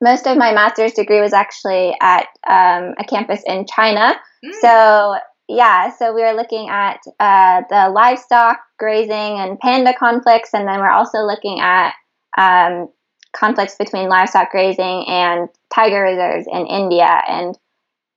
most 0.00 0.26
of 0.26 0.36
my 0.36 0.52
master's 0.52 0.92
degree 0.92 1.20
was 1.20 1.32
actually 1.32 1.94
at 2.00 2.26
um, 2.46 2.94
a 2.98 3.04
campus 3.08 3.42
in 3.46 3.66
China. 3.66 4.14
Mm. 4.44 4.54
So 4.60 5.16
yeah, 5.48 5.90
so 5.90 6.14
we 6.14 6.22
are 6.22 6.36
looking 6.36 6.68
at 6.68 7.00
uh, 7.18 7.62
the 7.70 7.90
livestock 7.90 8.58
grazing 8.78 9.10
and 9.10 9.58
panda 9.58 9.94
conflicts, 9.98 10.52
and 10.52 10.68
then 10.68 10.78
we're 10.78 10.90
also 10.90 11.20
looking 11.20 11.60
at 11.60 11.94
um, 12.36 12.88
conflicts 13.34 13.76
between 13.76 14.08
livestock 14.08 14.50
grazing 14.50 15.06
and 15.08 15.48
tiger 15.74 16.02
reserves 16.02 16.46
in 16.50 16.66
India. 16.66 17.22
And 17.26 17.58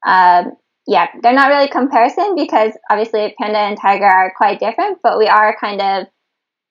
um, 0.06 0.54
yeah, 0.88 1.08
they're 1.22 1.34
not 1.34 1.50
really 1.50 1.70
comparison 1.70 2.36
because 2.36 2.74
obviously 2.90 3.34
panda 3.40 3.60
and 3.60 3.78
tiger 3.80 4.06
are 4.06 4.34
quite 4.36 4.60
different, 4.60 5.00
but 5.02 5.18
we 5.18 5.28
are 5.28 5.56
kind 5.60 5.82
of, 5.82 6.08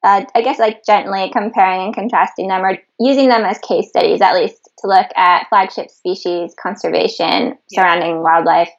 uh, 0.03 0.25
I 0.35 0.43
guess, 0.43 0.59
like 0.59 0.85
gently 0.85 1.31
comparing 1.33 1.87
and 1.87 1.95
contrasting 1.95 2.49
them 2.49 2.63
or 2.63 2.77
using 2.99 3.29
them 3.29 3.45
as 3.45 3.59
case 3.59 3.89
studies, 3.89 4.21
at 4.21 4.35
least, 4.35 4.69
to 4.81 4.89
look 4.89 5.07
at 5.17 5.49
flagship 5.49 5.91
species 5.91 6.55
conservation 6.63 7.57
yeah. 7.71 7.83
surrounding 7.83 8.23
wildlife. 8.23 8.71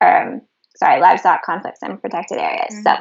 Um, 0.00 0.42
sorry, 0.78 1.00
livestock 1.00 1.42
conflicts 1.42 1.80
and 1.82 2.00
protected 2.00 2.38
areas. 2.38 2.72
Mm-hmm. 2.72 2.82
So, 2.82 2.96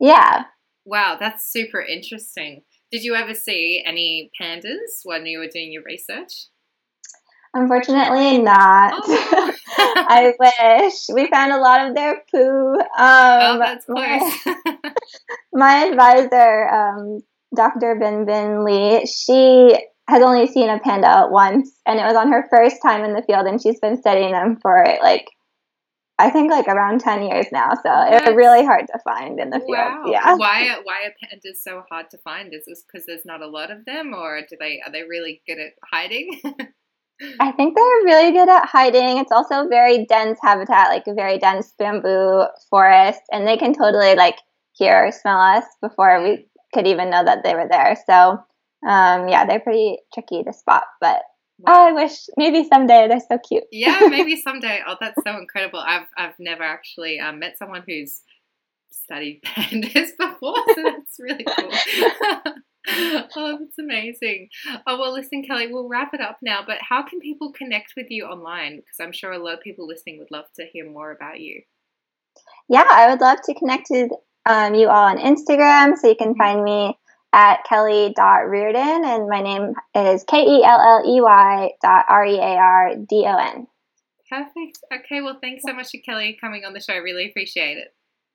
yeah. 0.00 0.44
Wow, 0.84 1.16
that's 1.18 1.50
super 1.50 1.80
interesting. 1.80 2.62
Did 2.90 3.04
you 3.04 3.14
ever 3.14 3.34
see 3.34 3.82
any 3.84 4.30
pandas 4.40 5.00
when 5.04 5.26
you 5.26 5.38
were 5.38 5.48
doing 5.48 5.72
your 5.72 5.82
research? 5.84 6.46
Unfortunately, 7.54 8.38
not. 8.38 8.92
Oh. 8.96 9.54
I 9.76 10.32
wish 10.38 10.94
we 11.12 11.30
found 11.30 11.52
a 11.52 11.58
lot 11.58 11.86
of 11.86 11.94
their 11.94 12.22
poo. 12.30 12.74
Um, 12.74 12.80
oh, 12.98 13.58
that's 13.58 13.86
my, 13.88 14.36
my 15.52 15.84
advisor, 15.86 16.68
um, 16.68 17.20
Dr. 17.54 17.96
Binbin 18.00 18.64
Li, 18.64 19.06
she 19.06 19.78
has 20.08 20.22
only 20.22 20.46
seen 20.48 20.68
a 20.68 20.80
panda 20.80 21.26
once, 21.30 21.70
and 21.86 21.98
it 21.98 22.04
was 22.04 22.16
on 22.16 22.30
her 22.30 22.46
first 22.50 22.76
time 22.82 23.04
in 23.04 23.14
the 23.14 23.22
field, 23.22 23.46
and 23.46 23.62
she's 23.62 23.80
been 23.80 23.96
studying 23.96 24.32
them 24.32 24.58
for 24.60 24.84
like 25.02 25.26
I 26.18 26.30
think 26.30 26.50
like 26.50 26.68
around 26.68 27.00
10 27.00 27.22
years 27.22 27.46
now. 27.50 27.70
So 27.74 27.90
it's 27.92 28.28
really 28.28 28.64
hard 28.64 28.86
to 28.86 28.98
find 29.02 29.40
in 29.40 29.50
the 29.50 29.58
field. 29.58 29.70
Wow. 29.70 30.04
Yeah. 30.06 30.34
Why 30.36 30.76
why 30.84 31.06
are 31.06 31.14
pandas 31.22 31.56
so 31.60 31.82
hard 31.90 32.10
to 32.10 32.18
find? 32.18 32.54
Is 32.54 32.64
this 32.66 32.84
because 32.84 33.06
there's 33.06 33.24
not 33.24 33.42
a 33.42 33.48
lot 33.48 33.70
of 33.70 33.84
them 33.84 34.14
or 34.14 34.40
do 34.48 34.56
they 34.58 34.80
are 34.84 34.92
they 34.92 35.02
really 35.02 35.42
good 35.46 35.58
at 35.58 35.72
hiding? 35.92 36.40
I 37.40 37.52
think 37.52 37.76
they're 37.76 38.04
really 38.04 38.32
good 38.32 38.48
at 38.48 38.66
hiding. 38.66 39.18
It's 39.18 39.32
also 39.32 39.68
very 39.68 40.04
dense 40.06 40.38
habitat, 40.42 40.88
like 40.88 41.06
a 41.06 41.14
very 41.14 41.38
dense 41.38 41.72
bamboo 41.78 42.44
forest, 42.70 43.20
and 43.30 43.46
they 43.46 43.56
can 43.56 43.72
totally 43.72 44.14
like 44.14 44.36
hear 44.72 45.06
or 45.06 45.12
smell 45.12 45.40
us 45.40 45.64
before 45.80 46.22
we 46.22 46.46
could 46.72 46.86
even 46.88 47.10
know 47.10 47.24
that 47.24 47.44
they 47.44 47.54
were 47.54 47.68
there. 47.70 47.96
So 48.06 48.38
um, 48.86 49.28
yeah, 49.28 49.46
they're 49.46 49.60
pretty 49.60 49.98
tricky 50.12 50.42
to 50.42 50.52
spot, 50.52 50.84
but 51.00 51.22
Wow. 51.66 51.74
Oh, 51.74 51.88
I 51.88 51.92
wish 51.92 52.26
maybe 52.36 52.68
someday. 52.70 53.08
They're 53.08 53.20
so 53.20 53.38
cute. 53.38 53.64
yeah, 53.70 54.00
maybe 54.08 54.36
someday. 54.42 54.80
Oh, 54.86 54.96
that's 55.00 55.20
so 55.26 55.36
incredible. 55.38 55.78
I've 55.78 56.06
I've 56.16 56.38
never 56.38 56.62
actually 56.62 57.20
um, 57.20 57.38
met 57.38 57.58
someone 57.58 57.82
who's 57.86 58.20
studied 58.90 59.40
pandas 59.46 60.10
before, 60.18 60.62
so 60.74 60.82
that's 60.82 61.16
really 61.18 61.44
cool. 61.44 61.70
oh, 63.36 63.58
that's 63.58 63.78
amazing. 63.78 64.48
Oh, 64.86 64.98
well, 64.98 65.12
listen, 65.12 65.42
Kelley, 65.42 65.68
we'll 65.72 65.88
wrap 65.88 66.12
it 66.12 66.20
up 66.20 66.38
now, 66.42 66.60
but 66.66 66.78
how 66.80 67.02
can 67.02 67.20
people 67.20 67.52
connect 67.52 67.94
with 67.96 68.06
you 68.10 68.24
online? 68.24 68.76
Because 68.76 69.00
I'm 69.00 69.12
sure 69.12 69.32
a 69.32 69.38
lot 69.42 69.54
of 69.54 69.60
people 69.60 69.86
listening 69.86 70.18
would 70.18 70.30
love 70.30 70.46
to 70.56 70.66
hear 70.70 70.90
more 70.90 71.12
about 71.12 71.40
you. 71.40 71.62
Yeah, 72.68 72.84
I 72.88 73.10
would 73.10 73.20
love 73.20 73.38
to 73.44 73.54
connect 73.54 73.86
with 73.90 74.10
um, 74.46 74.74
you 74.74 74.88
all 74.88 75.08
on 75.08 75.18
Instagram. 75.18 75.96
So 75.96 76.08
you 76.08 76.16
can 76.16 76.34
find 76.34 76.62
me 76.62 76.98
at 77.34 77.64
kelley.reardon, 77.64 79.04
and 79.04 79.28
my 79.28 79.42
name 79.42 79.74
is 79.94 80.24
K 80.24 80.40
E 80.40 80.64
L 80.64 80.80
L 80.80 81.02
E 81.04 81.20
Y 81.20 81.70
dot 81.82 82.06
R 82.08 82.24
E 82.24 82.38
A 82.38 82.56
R 82.56 82.94
D 83.08 83.24
O 83.26 83.36
N. 83.36 83.66
Perfect. 84.30 84.78
Okay, 84.92 85.20
well, 85.20 85.38
thanks 85.40 85.64
so 85.66 85.74
much, 85.74 85.90
to 85.90 85.98
Kelley, 85.98 86.38
coming 86.40 86.64
on 86.64 86.72
the 86.72 86.80
show. 86.80 86.96
Really 86.98 87.28
appreciate 87.28 87.76
it. 87.76 87.94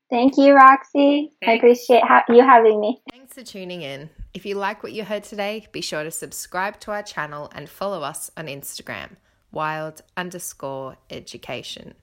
Thank 0.09 0.37
you, 0.37 0.53
Roxy. 0.53 1.31
Thanks. 1.41 1.47
I 1.47 1.51
appreciate 1.53 2.03
ha- 2.03 2.25
you 2.29 2.41
having 2.41 2.79
me. 2.79 3.01
Thanks 3.11 3.33
for 3.33 3.43
tuning 3.43 3.81
in. 3.81 4.09
If 4.33 4.45
you 4.45 4.55
like 4.55 4.83
what 4.83 4.91
you 4.91 5.03
heard 5.03 5.23
today, 5.23 5.67
be 5.71 5.81
sure 5.81 6.03
to 6.03 6.11
subscribe 6.11 6.79
to 6.81 6.91
our 6.91 7.03
channel 7.03 7.49
and 7.55 7.69
follow 7.69 8.01
us 8.01 8.29
on 8.35 8.47
Instagram, 8.47 9.17
wild 9.51 10.01
underscore 10.17 10.97
education. 11.09 11.95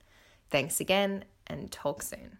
Thanks 0.50 0.80
again 0.80 1.24
and 1.46 1.70
talk 1.70 2.02
soon. 2.02 2.38